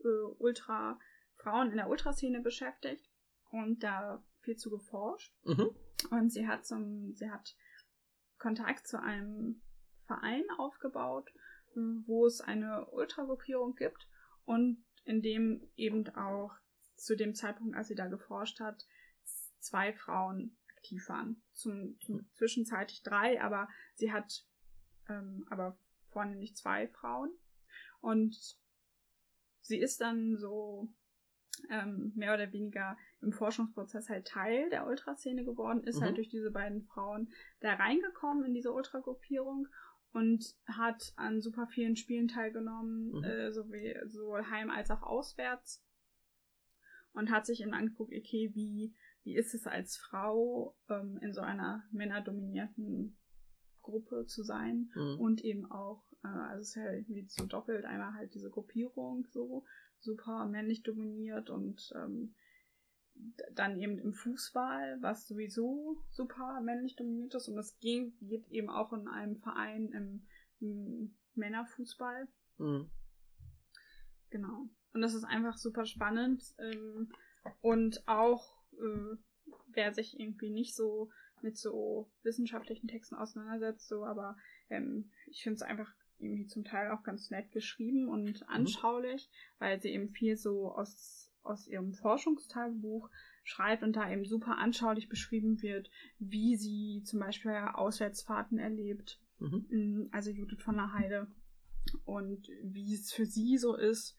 [0.00, 0.98] äh, Ultra
[1.36, 3.10] Frauen in der Ultraszene beschäftigt
[3.50, 5.34] und da viel zu geforscht.
[5.44, 5.70] Mhm.
[6.10, 7.56] Und sie hat zum, sie hat
[8.38, 9.62] Kontakt zu einem
[10.06, 11.30] Verein aufgebaut,
[11.74, 14.06] wo es eine Ultragruppierung gibt
[14.44, 16.52] und in dem eben auch
[17.04, 18.86] zu dem Zeitpunkt, als sie da geforscht hat,
[19.60, 21.42] zwei Frauen aktiv waren.
[21.52, 24.44] Zum, zum zwischenzeitlich drei, aber sie hat
[25.08, 25.78] ähm, aber
[26.10, 27.30] vornehmlich zwei Frauen.
[28.00, 28.36] Und
[29.60, 30.88] sie ist dann so
[31.70, 36.06] ähm, mehr oder weniger im Forschungsprozess halt Teil der Ultraszene geworden, ist halt mhm.
[36.06, 39.68] halt durch diese beiden Frauen da reingekommen in diese Ultragruppierung
[40.12, 43.24] und hat an super vielen Spielen teilgenommen, mhm.
[43.24, 45.83] äh, sowie, sowohl heim als auch auswärts.
[47.14, 51.40] Und hat sich eben angeguckt, okay, wie, wie ist es als Frau ähm, in so
[51.40, 53.16] einer männerdominierten
[53.82, 55.20] Gruppe zu sein mhm.
[55.20, 59.26] und eben auch, äh, also es ist ja irgendwie so doppelt, einmal halt diese Gruppierung
[59.30, 59.64] so,
[60.00, 62.34] super männlich dominiert und ähm,
[63.52, 67.48] dann eben im Fußball, was sowieso super männlich dominiert ist.
[67.48, 70.26] Und das geht, geht eben auch in einem Verein im,
[70.60, 72.28] im Männerfußball.
[72.58, 72.90] Mhm.
[74.30, 74.68] Genau.
[74.94, 76.42] Und das ist einfach super spannend.
[76.58, 77.10] Ähm,
[77.60, 79.16] und auch, äh,
[79.66, 81.10] wer sich irgendwie nicht so
[81.42, 84.36] mit so wissenschaftlichen Texten auseinandersetzt, so, aber
[84.70, 88.46] ähm, ich finde es einfach irgendwie zum Teil auch ganz nett geschrieben und mhm.
[88.48, 89.64] anschaulich, mhm.
[89.64, 93.10] weil sie eben viel so aus aus ihrem Forschungstagebuch
[93.42, 99.66] schreibt und da eben super anschaulich beschrieben wird, wie sie zum Beispiel Auswärtsfahrten erlebt, mhm.
[99.68, 101.26] Mm, also Judith von der Heide,
[102.04, 104.16] und wie es für sie so ist,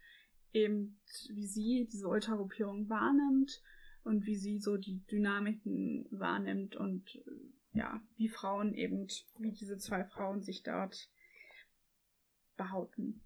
[0.56, 0.98] eben
[1.30, 3.62] wie sie diese Ultragruppierung wahrnimmt
[4.04, 7.20] und wie sie so die Dynamiken wahrnimmt und
[7.74, 11.10] ja, wie Frauen eben, wie diese zwei Frauen sich dort
[12.56, 13.22] behaupten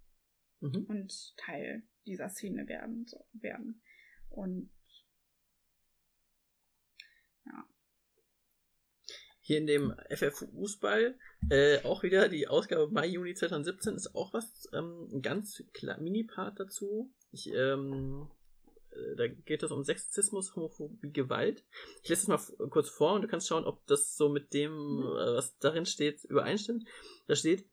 [0.59, 0.85] mhm.
[0.87, 3.05] und Teil dieser Szene werden.
[3.05, 3.81] So, werden.
[4.29, 4.71] Und
[7.45, 7.67] ja.
[9.41, 11.15] Hier in dem FF Fußball,
[11.51, 15.63] äh, auch wieder die Ausgabe Mai, Juni 2017, ist auch was, ähm, ein ganz
[15.99, 17.13] Mini-Part dazu.
[17.31, 18.27] Ich, ähm,
[18.91, 21.63] äh, da geht es um Sexismus, Homophobie, Gewalt.
[22.03, 25.01] Ich lese es mal kurz vor und du kannst schauen, ob das so mit dem,
[25.01, 26.87] äh, was darin steht, übereinstimmt.
[27.27, 27.65] Da steht,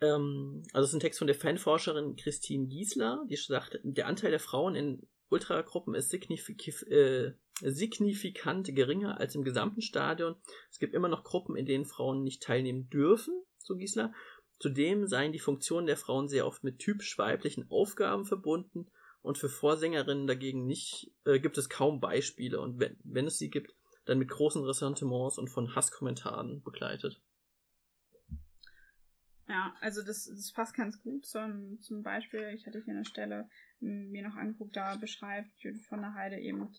[0.00, 4.30] ähm, also es ist ein Text von der Fanforscherin Christine Giesler, die sagt, der Anteil
[4.30, 10.36] der Frauen in Ultragruppen ist signifik äh, signifikant geringer als im gesamten Stadion.
[10.70, 14.12] Es gibt immer noch Gruppen, in denen Frauen nicht teilnehmen dürfen, so Giesler.
[14.58, 18.90] Zudem seien die Funktionen der Frauen sehr oft mit typisch weiblichen Aufgaben verbunden
[19.22, 23.50] und für Vorsängerinnen dagegen nicht äh, gibt es kaum Beispiele und wenn, wenn es sie
[23.50, 23.74] gibt,
[24.04, 27.22] dann mit großen Ressentiments und von Hasskommentaren begleitet.
[29.48, 33.48] Ja, also das, das passt ganz gut zum, zum Beispiel, ich hatte hier eine Stelle
[33.80, 36.74] mir noch angeguckt, da beschreibt Judith von der Heide eben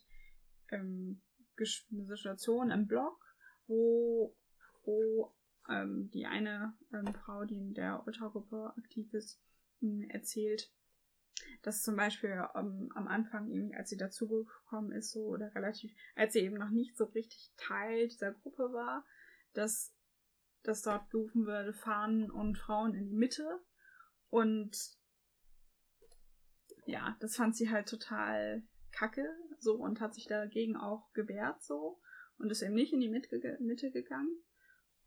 [0.72, 1.22] ähm,
[1.58, 3.18] eine Situation im Blog,
[3.66, 4.36] wo,
[4.84, 5.32] wo
[5.68, 9.40] ähm, die eine ähm, Frau, die in der Ultragruppe aktiv ist,
[10.08, 10.72] erzählt,
[11.62, 16.32] dass zum Beispiel ähm, am Anfang, irgendwie, als sie dazugekommen ist, so oder relativ, als
[16.32, 19.04] sie eben noch nicht so richtig Teil dieser Gruppe war,
[19.52, 19.94] dass,
[20.62, 23.60] dass dort gerufen würde, Fahnen und Frauen in die Mitte.
[24.30, 24.76] Und
[26.86, 28.62] ja, das fand sie halt total
[28.92, 29.26] kacke,
[29.58, 32.00] so und hat sich dagegen auch gewehrt, so
[32.38, 34.42] und ist eben nicht in die Mitte gegangen.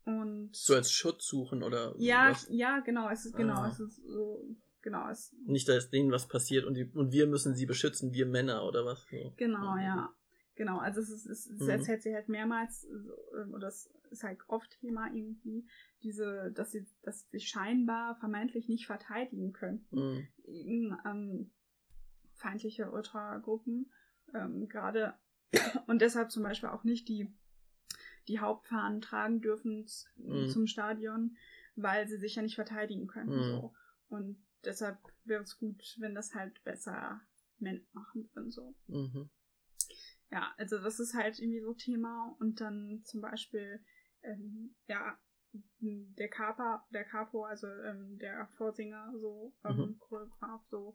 [0.04, 2.46] Und so als Schutz suchen oder ja, was?
[2.50, 3.68] ja, genau, es ist genau, ah.
[3.68, 4.42] es ist so
[4.82, 8.26] genau, es nicht, dass denen was passiert und, die, und wir müssen sie beschützen, wir
[8.26, 9.06] Männer oder was.
[9.10, 9.34] So.
[9.36, 10.14] Genau, ja.
[10.56, 11.70] Genau, also es, ist, es, es mhm.
[11.70, 12.86] erzählt sie halt mehrmals,
[13.34, 15.66] ähm, oder das ist halt oft Thema irgendwie,
[16.02, 19.86] diese, dass sie, dass sie scheinbar vermeintlich nicht verteidigen können.
[19.90, 20.28] Mhm.
[20.44, 21.50] Gegen ähm,
[22.34, 23.90] feindliche Ultragruppen.
[24.34, 25.14] Ähm, Gerade
[25.86, 27.32] und deshalb zum Beispiel auch nicht die,
[28.30, 30.48] die Hauptfahnen tragen dürfen mhm.
[30.48, 31.36] zum Stadion,
[31.74, 33.36] weil sie sich ja nicht verteidigen können.
[33.36, 33.42] Mhm.
[33.42, 33.74] So.
[34.08, 37.20] Und deshalb wäre es gut, wenn das halt besser
[37.58, 38.50] Männer machen würden.
[38.50, 38.74] So.
[38.86, 39.30] Mhm.
[40.30, 42.36] Ja, also das ist halt irgendwie so Thema.
[42.38, 43.84] Und dann zum Beispiel,
[44.22, 45.18] ähm, ja,
[45.80, 49.96] der Kaper, der Capo, also ähm, der Vorsinger, so, ähm.
[49.98, 50.94] Choreograf, so,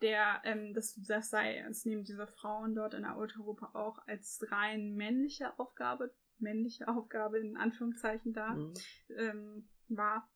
[0.00, 4.44] der, ähm, das, das sei, es nehmen diese Frauen dort in der Ultragruppe auch als
[4.52, 8.74] rein männliche Aufgabe, männliche Aufgabe in Anführungszeichen da, mhm.
[9.16, 10.30] ähm, war.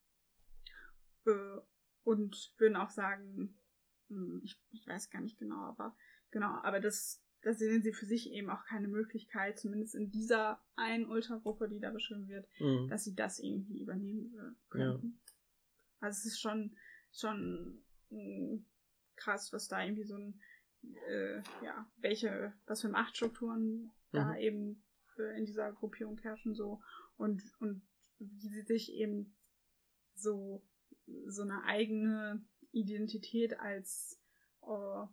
[1.27, 1.61] Äh,
[2.03, 3.59] und würden auch sagen,
[4.09, 5.97] hm, ich, ich weiß gar nicht genau, aber
[6.31, 10.61] genau, aber das, das sehen sie für sich eben auch keine Möglichkeit, zumindest in dieser
[10.77, 12.89] einen Ultragruppe, die da beschrieben wird, mhm.
[12.89, 15.21] dass sie das irgendwie übernehmen können.
[15.21, 15.37] Ja.
[16.01, 16.77] Also es ist schon,
[17.13, 18.67] schon mh, hm,
[19.17, 20.41] krass, was da irgendwie so ein,
[21.09, 23.91] äh, ja, welche, was für Machtstrukturen mhm.
[24.13, 24.90] da eben äh,
[25.37, 26.81] in dieser Gruppierung herrschen so
[27.17, 27.83] und, und
[28.19, 29.35] wie sie sich eben
[30.15, 30.63] so,
[31.27, 34.21] so eine eigene Identität als,
[34.63, 35.07] äh,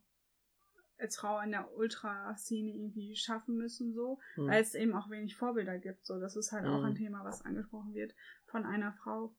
[0.99, 4.47] als Frau in der Ultraszene irgendwie schaffen müssen, so, mhm.
[4.47, 6.05] weil es eben auch wenig Vorbilder gibt.
[6.05, 6.71] So, das ist halt mhm.
[6.71, 8.13] auch ein Thema, was angesprochen wird
[8.45, 9.35] von einer Frau,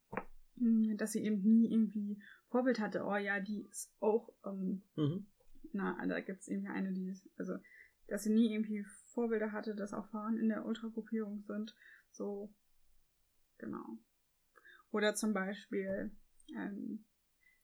[0.57, 5.27] hm, dass sie eben nie irgendwie Vorbild hatte, oh ja, die ist auch, ähm, mhm.
[5.73, 7.59] na, da gibt es irgendwie eine, die ist, also,
[8.07, 8.85] dass sie nie irgendwie
[9.19, 11.75] Vorbilder hatte, dass auch Frauen in der Ultragruppierung sind,
[12.13, 12.55] so,
[13.59, 13.99] genau.
[14.93, 16.17] Oder zum Beispiel,
[16.57, 17.05] ähm,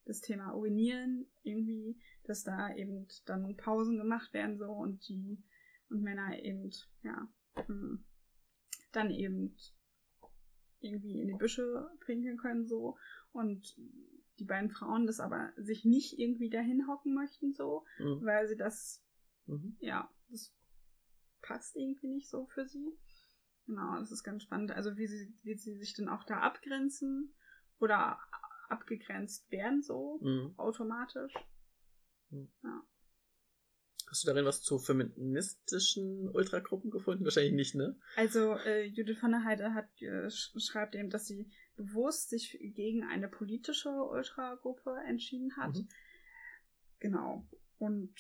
[0.05, 5.41] das Thema Urinieren irgendwie, dass da eben dann Pausen gemacht werden so und die
[5.91, 6.73] und Männer eben,
[7.05, 7.29] ja,
[7.67, 8.05] hm,
[8.91, 9.57] dann eben
[10.81, 12.97] irgendwie in die Büsche pinkeln können so
[13.31, 13.77] und
[14.41, 18.25] die beiden Frauen das aber sich nicht irgendwie dahin hocken möchten, so, mhm.
[18.25, 19.01] weil sie das,
[19.47, 19.77] mhm.
[19.79, 20.53] ja, das
[21.45, 22.97] passt irgendwie nicht so für sie.
[23.67, 24.73] Genau, das ist ganz spannend.
[24.73, 27.35] Also wie sie, wie sie sich dann auch da abgrenzen
[27.79, 28.19] oder
[28.69, 30.55] abgegrenzt werden, so mhm.
[30.57, 31.33] automatisch.
[32.31, 32.53] Mhm.
[32.63, 32.83] Ja.
[34.09, 37.25] Hast du darin was zu feministischen Ultragruppen gefunden?
[37.25, 37.99] Wahrscheinlich nicht, ne?
[38.17, 43.03] Also äh, Judith von der Heide hat, äh, schreibt eben, dass sie bewusst sich gegen
[43.03, 45.75] eine politische Ultragruppe entschieden hat.
[45.75, 45.89] Mhm.
[47.01, 47.49] Genau.
[47.79, 48.15] Und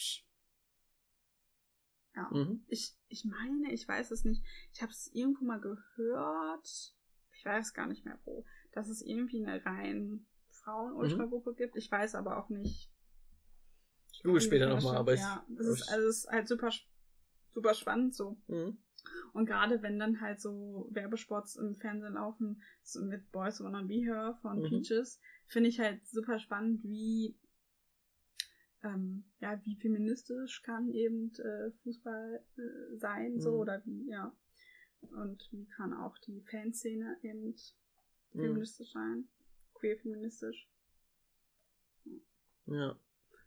[2.17, 2.65] ja, mhm.
[2.69, 4.43] ich, ich meine, ich weiß es nicht.
[4.73, 6.95] Ich habe es irgendwo mal gehört.
[7.33, 8.45] Ich weiß gar nicht mehr wo.
[8.73, 11.57] Dass es irgendwie eine rein Frauen-Ultragruppe mhm.
[11.57, 11.77] gibt.
[11.77, 12.91] Ich weiß aber auch nicht.
[14.12, 15.21] Ich google später nochmal, aber ich.
[15.21, 16.71] Ja, das ist, also ist halt super,
[17.53, 18.39] super spannend so.
[18.47, 18.79] Mhm.
[19.33, 23.95] Und gerade wenn dann halt so Werbespots im Fernsehen laufen, so mit Boys Wanna Be
[23.95, 24.69] Here von mhm.
[24.69, 27.37] Peaches, finde ich halt super spannend, wie
[28.85, 33.41] ähm, ja, wie feministisch kann eben äh, Fußball äh, sein, mhm.
[33.41, 34.35] so oder wie, ja.
[35.11, 37.55] Und wie kann auch die Fanszene eben
[38.32, 38.41] mhm.
[38.41, 39.28] feministisch sein,
[39.74, 40.68] queer feministisch.
[42.66, 42.99] Ja.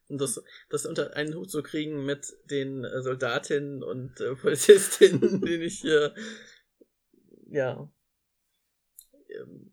[0.10, 5.42] Und das, das unter einen Hut zu kriegen mit den äh, Soldatinnen und äh, Polizistinnen,
[5.46, 6.12] denen ich äh,
[7.50, 7.92] ja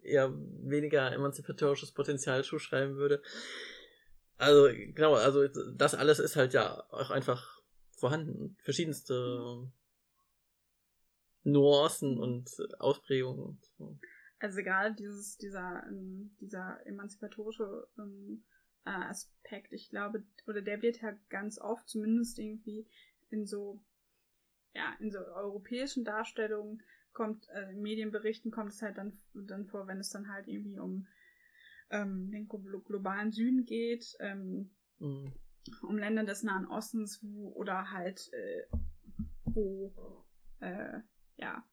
[0.02, 3.22] eher weniger emanzipatorisches Potenzial zuschreiben würde.
[4.36, 7.62] Also, genau, also das alles ist halt ja auch einfach
[7.96, 8.56] vorhanden.
[8.62, 9.70] Verschiedenste
[11.44, 13.60] Nuancen und Ausprägungen.
[14.38, 18.44] Also gerade dieses, dieser, ähm, dieser emanzipatorische ähm,
[18.84, 19.72] äh, Aspekt.
[19.72, 22.86] Ich glaube, oder der wird ja ganz oft, zumindest irgendwie
[23.30, 23.82] in so,
[24.74, 26.82] ja, in so europäischen Darstellungen
[27.12, 30.78] kommt, äh, in Medienberichten kommt es halt dann, dann vor, wenn es dann halt irgendwie
[30.78, 31.06] um
[31.94, 35.32] ähm, den globalen Süden geht, ähm, mhm.
[35.82, 38.66] um Länder des Nahen Ostens, wo, oder halt, äh,
[39.44, 39.94] wo,
[40.60, 41.00] äh,
[41.36, 41.64] ja,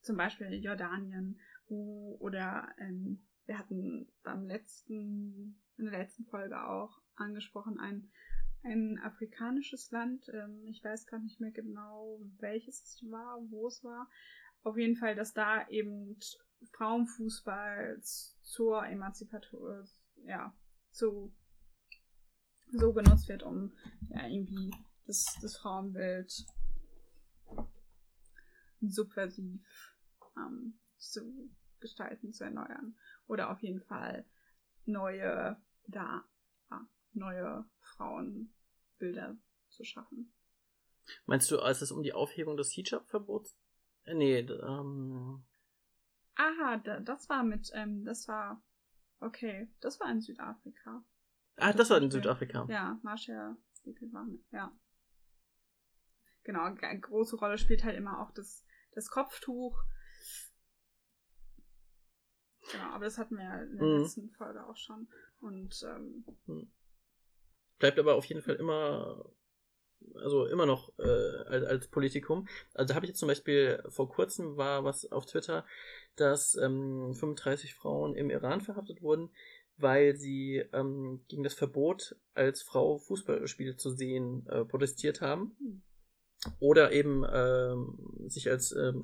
[0.00, 7.02] zum Beispiel Jordanien, wo, oder ähm, wir hatten beim letzten, in der letzten Folge auch
[7.16, 8.10] angesprochen, ein,
[8.62, 10.30] ein afrikanisches Land.
[10.32, 14.08] Ähm, ich weiß gar nicht mehr genau, welches es war, wo es war.
[14.62, 16.18] Auf jeden Fall, dass da eben
[16.72, 18.00] Frauenfußball
[18.42, 19.88] zur Emanzipation,
[20.26, 20.54] ja,
[20.90, 21.34] zu,
[22.72, 23.72] so genutzt wird, um
[24.10, 24.70] ja irgendwie
[25.06, 26.32] das, das Frauenbild
[28.80, 29.62] subversiv
[30.36, 31.50] ähm, zu
[31.80, 32.96] gestalten, zu erneuern.
[33.26, 34.24] Oder auf jeden Fall
[34.86, 36.24] neue, da,
[36.70, 39.36] ja, neue Frauenbilder
[39.68, 40.32] zu schaffen.
[41.26, 43.58] Meinst du, als es um die Aufhebung des Hijab-Verbots?
[44.04, 45.44] Äh, nee, ähm.
[46.36, 48.62] Aha, da, das war mit, ähm, das war,
[49.20, 51.04] okay, das war in Südafrika.
[51.56, 52.66] Ah, das, das war in Südafrika.
[52.68, 52.98] Ja,
[54.26, 54.72] mit, ja.
[56.42, 59.82] Genau, eine große Rolle spielt halt immer auch das, das Kopftuch.
[62.70, 64.02] Genau, aber das hatten wir ja in der mhm.
[64.02, 65.08] letzten Folge auch schon.
[65.40, 66.70] Und ähm, mhm.
[67.78, 69.24] bleibt aber auf jeden Fall immer,
[70.16, 71.02] also immer noch äh,
[71.46, 72.48] als, als Politikum.
[72.74, 75.64] Also da habe ich jetzt zum Beispiel vor kurzem war was auf Twitter,
[76.16, 79.30] dass ähm, 35 Frauen im Iran verhaftet wurden,
[79.76, 85.82] weil sie ähm, gegen das Verbot, als Frau Fußballspiele zu sehen, äh, protestiert haben.
[86.60, 89.02] Oder eben ähm, sich als, ähm,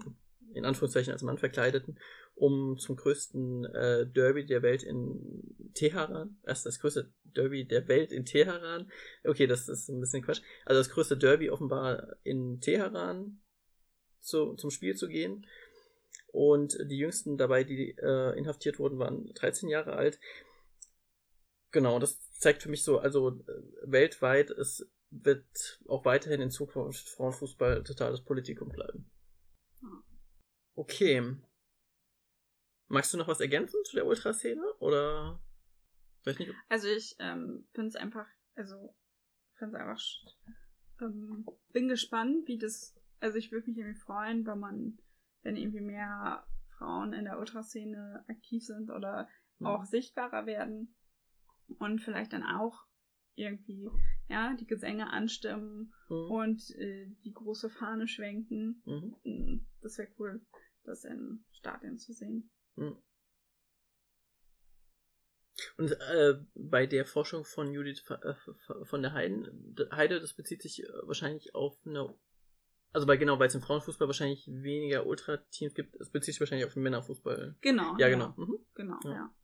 [0.53, 1.99] in Anführungszeichen, als Mann verkleideten,
[2.35, 8.13] um zum größten äh, Derby der Welt in Teheran, erst das größte Derby der Welt
[8.13, 8.91] in Teheran,
[9.25, 13.41] okay, das ist ein bisschen Quatsch, also das größte Derby offenbar in Teheran
[14.21, 15.47] zu, zum Spiel zu gehen.
[16.33, 20.20] Und die jüngsten dabei, die äh, inhaftiert wurden, waren 13 Jahre alt.
[21.72, 27.09] Genau, das zeigt für mich so, also äh, weltweit ist wird auch weiterhin in Zukunft
[27.09, 29.11] Frauenfußball totales Politikum bleiben.
[30.74, 31.37] Okay.
[32.89, 34.64] Magst du noch was ergänzen zu der Ultraszene?
[34.78, 35.41] Oder
[36.26, 36.55] nicht.
[36.68, 38.95] Also ich ähm, finde es einfach, also
[39.55, 40.01] finde es einfach,
[41.01, 44.99] ähm, bin gespannt, wie das, also ich würde mich irgendwie freuen, wenn man,
[45.43, 46.45] wenn irgendwie mehr
[46.78, 49.28] Frauen in der Ultraszene aktiv sind oder
[49.59, 49.66] mhm.
[49.66, 50.95] auch sichtbarer werden
[51.78, 52.86] und vielleicht dann auch
[53.34, 53.88] irgendwie
[54.28, 56.30] ja, die Gesänge anstimmen mhm.
[56.30, 58.82] und äh, die große Fahne schwenken.
[58.84, 59.16] Mhm.
[59.24, 60.41] Mm, das wäre cool,
[60.84, 62.51] das in Stadien zu sehen.
[62.76, 62.97] Mhm.
[65.76, 68.34] Und äh, bei der Forschung von Judith äh,
[68.84, 72.14] von der Heiden, Heide, das bezieht sich äh, wahrscheinlich auf eine,
[72.93, 76.66] also bei genau, weil es im Frauenfußball wahrscheinlich weniger Ultrateams gibt, es bezieht sich wahrscheinlich
[76.66, 77.57] auf den Männerfußball.
[77.61, 77.97] Genau.
[77.99, 78.34] Ja, genau.
[78.36, 78.59] Mhm.
[78.74, 79.11] Genau, ja.
[79.11, 79.34] ja.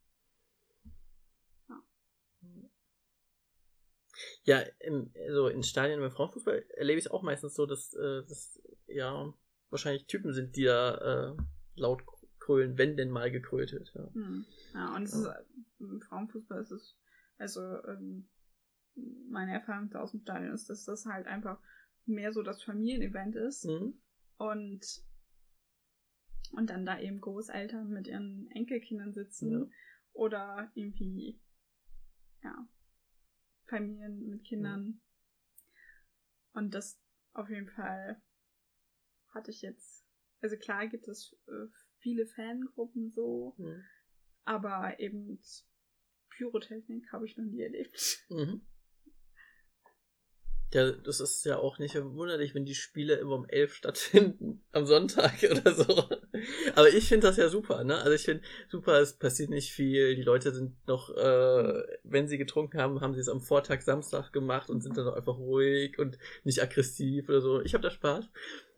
[4.44, 8.22] Ja, im, also in Stadien beim Frauenfußball erlebe ich es auch meistens so, dass äh,
[8.26, 9.32] das ja
[9.70, 11.36] wahrscheinlich Typen sind, die da äh,
[11.74, 12.02] laut
[12.38, 13.92] krölen, wenn denn mal gekrölt wird.
[13.94, 14.46] Ja, hm.
[14.74, 15.32] ja und ja.
[15.32, 15.46] Ist,
[15.80, 16.96] im Frauenfußball ist es,
[17.38, 18.28] also ähm,
[19.28, 21.58] meine Erfahrung aus dem Stadion ist, dass das halt einfach
[22.06, 24.00] mehr so das Familienevent ist mhm.
[24.38, 24.84] und
[26.52, 29.66] und dann da eben Großeltern mit ihren Enkelkindern sitzen ja.
[30.12, 31.40] oder irgendwie
[32.42, 32.68] ja
[33.66, 34.84] Familien mit Kindern.
[34.84, 35.00] Mhm.
[36.52, 37.00] Und das
[37.32, 38.22] auf jeden Fall
[39.34, 40.06] hatte ich jetzt.
[40.40, 41.66] Also klar gibt es äh,
[41.98, 43.82] viele Fangruppen so, mhm.
[44.44, 45.40] aber eben
[46.30, 48.24] Pyrotechnik habe ich noch nie erlebt.
[48.28, 48.66] Mhm.
[50.76, 54.84] Ja, das ist ja auch nicht verwunderlich, wenn die Spiele immer um elf stattfinden, am
[54.84, 56.04] Sonntag oder so.
[56.74, 57.96] Aber ich finde das ja super, ne?
[57.96, 60.14] Also ich finde super, es passiert nicht viel.
[60.16, 64.34] Die Leute sind noch, äh, wenn sie getrunken haben, haben sie es am Vortag Samstag
[64.34, 67.62] gemacht und sind dann auch einfach ruhig und nicht aggressiv oder so.
[67.62, 68.28] Ich habe da Spaß.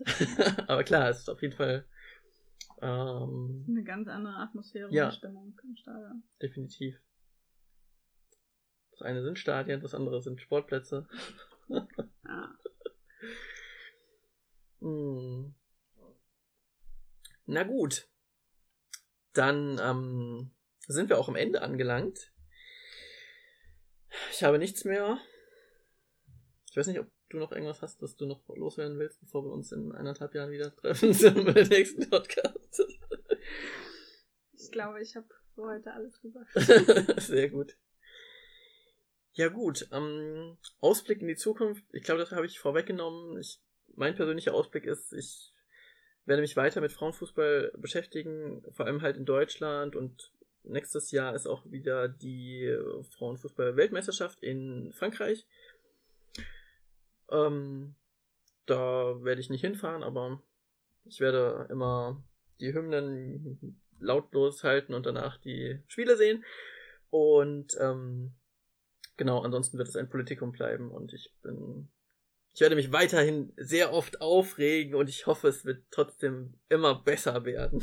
[0.68, 1.84] Aber klar, es ist auf jeden Fall
[2.80, 6.22] ähm, eine ganz andere Atmosphäre ja, und Stimmung im Stadion.
[6.40, 6.94] Definitiv.
[8.92, 11.08] Das eine sind Stadien, das andere sind Sportplätze
[11.68, 12.58] ja.
[14.80, 15.54] hm.
[17.46, 18.08] Na gut.
[19.32, 20.50] Dann ähm,
[20.86, 22.32] sind wir auch am Ende angelangt.
[24.32, 25.18] Ich habe nichts mehr.
[26.70, 29.52] Ich weiß nicht, ob du noch irgendwas hast, was du noch loswerden willst, bevor wir
[29.52, 32.84] uns in eineinhalb Jahren wieder treffen zum nächsten Podcast.
[34.52, 36.50] Ich glaube, ich habe für heute alles gesagt.
[37.22, 37.76] Sehr gut.
[39.38, 43.38] Ja gut, ähm, Ausblick in die Zukunft, ich glaube, das habe ich vorweggenommen.
[43.38, 43.60] Ich,
[43.94, 45.54] mein persönlicher Ausblick ist, ich
[46.24, 50.32] werde mich weiter mit Frauenfußball beschäftigen, vor allem halt in Deutschland und
[50.64, 52.76] nächstes Jahr ist auch wieder die
[53.16, 55.46] Frauenfußball-Weltmeisterschaft in Frankreich.
[57.30, 57.94] Ähm,
[58.66, 60.42] da werde ich nicht hinfahren, aber
[61.04, 62.24] ich werde immer
[62.58, 66.44] die Hymnen lautlos halten und danach die Spiele sehen.
[67.10, 68.34] Und ähm,
[69.18, 71.90] genau, ansonsten wird es ein Politikum bleiben und ich bin.
[72.54, 77.44] Ich werde mich weiterhin sehr oft aufregen und ich hoffe, es wird trotzdem immer besser
[77.44, 77.82] werden.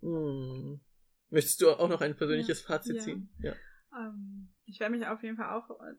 [0.00, 0.80] hm.
[1.30, 3.02] Möchtest du auch noch ein persönliches ja, Fazit ja.
[3.02, 3.30] ziehen?
[3.38, 3.54] Ja.
[3.96, 5.94] Ähm, ich werde mich auf jeden Fall auch äh,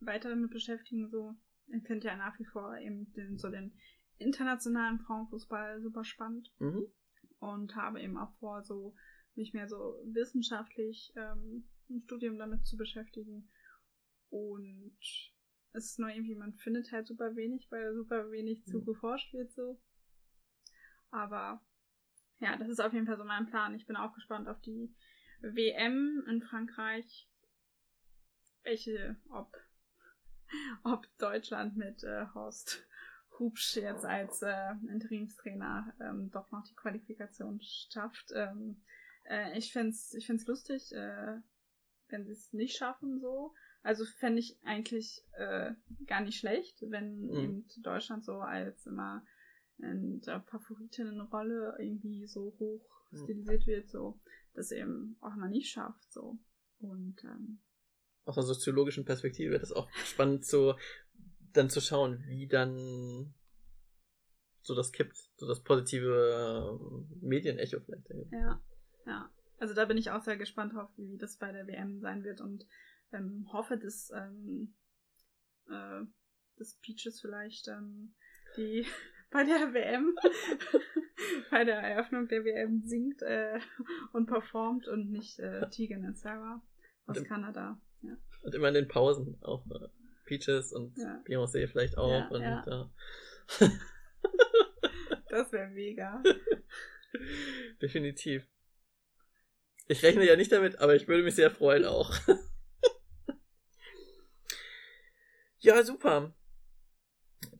[0.00, 1.10] weiter damit beschäftigen.
[1.10, 1.34] So,
[1.66, 3.76] ich finde ja nach wie vor eben den, so den
[4.18, 6.86] internationalen Frauenfußball super spannend Mhm.
[7.38, 8.94] und habe eben auch vor, so
[9.34, 13.50] mich mehr so wissenschaftlich ähm, im Studium damit zu beschäftigen.
[14.30, 14.98] Und
[15.72, 19.52] es ist nur irgendwie, man findet halt super wenig, weil super wenig zu geforscht wird
[19.52, 19.80] so.
[21.10, 21.62] Aber
[22.40, 23.74] ja, das ist auf jeden Fall so mein Plan.
[23.74, 24.94] Ich bin auch gespannt auf die
[25.40, 27.28] WM in Frankreich.
[28.64, 29.56] Welche, ob,
[30.84, 32.86] ob Deutschland mit äh, Horst
[33.38, 38.30] Hubsch jetzt als äh, Interimstrainer ähm, doch noch die Qualifikation schafft.
[38.34, 38.82] Ähm,
[39.24, 41.38] äh, ich fände es ich find's lustig, äh,
[42.08, 43.54] wenn sie es nicht schaffen so.
[43.82, 45.72] Also fände ich eigentlich äh,
[46.06, 47.36] gar nicht schlecht, wenn Mhm.
[47.36, 49.24] eben Deutschland so als immer
[49.78, 53.18] in der Favoritinnenrolle irgendwie so hoch Mhm.
[53.24, 54.20] stilisiert wird, so
[54.54, 56.12] das eben auch mal nicht schafft.
[56.12, 56.38] so
[56.78, 57.60] Und ähm,
[58.24, 60.74] Aus einer soziologischen Perspektive wäre das auch spannend zu
[61.52, 63.34] dann zu schauen, wie dann
[64.62, 68.08] so das kippt, so das positive äh, Medienecho vielleicht.
[68.30, 68.62] Ja,
[69.06, 69.30] ja.
[69.58, 72.40] Also da bin ich auch sehr gespannt drauf, wie das bei der WM sein wird
[72.40, 72.66] und
[73.12, 74.74] ähm, hoffe, dass, ähm,
[75.68, 76.00] äh,
[76.56, 78.14] dass Peaches vielleicht ähm,
[78.56, 78.84] die
[79.30, 80.14] bei der WM,
[81.50, 83.60] bei der Eröffnung der WM singt äh,
[84.12, 86.60] und performt und nicht äh, Tegan und Sarah
[87.06, 87.80] aus Und im- Kanada.
[88.02, 88.16] Ja.
[88.42, 89.88] Und immer in den Pausen auch äh,
[90.24, 91.22] Peaches und Ja.
[91.24, 92.10] Beyoncé vielleicht auch.
[92.10, 92.90] Ja, und ja.
[93.60, 93.68] Äh,
[95.28, 96.22] Das wäre mega.
[97.80, 98.46] definitiv.
[99.88, 102.14] Ich rechne ja nicht damit, aber ich würde mich sehr freuen auch.
[105.58, 106.34] ja, super.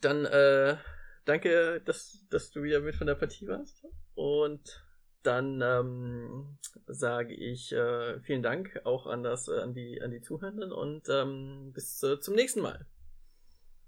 [0.01, 0.77] Dann äh,
[1.25, 3.85] danke, dass, dass du wieder mit von der Partie warst.
[4.15, 4.85] Und
[5.23, 10.21] dann ähm, sage ich äh, vielen Dank auch an das äh, an die an die
[10.21, 12.87] Zuhörenden und ähm, bis äh, zum nächsten Mal.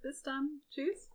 [0.01, 0.61] Bis dann.
[0.71, 1.14] Tschüss.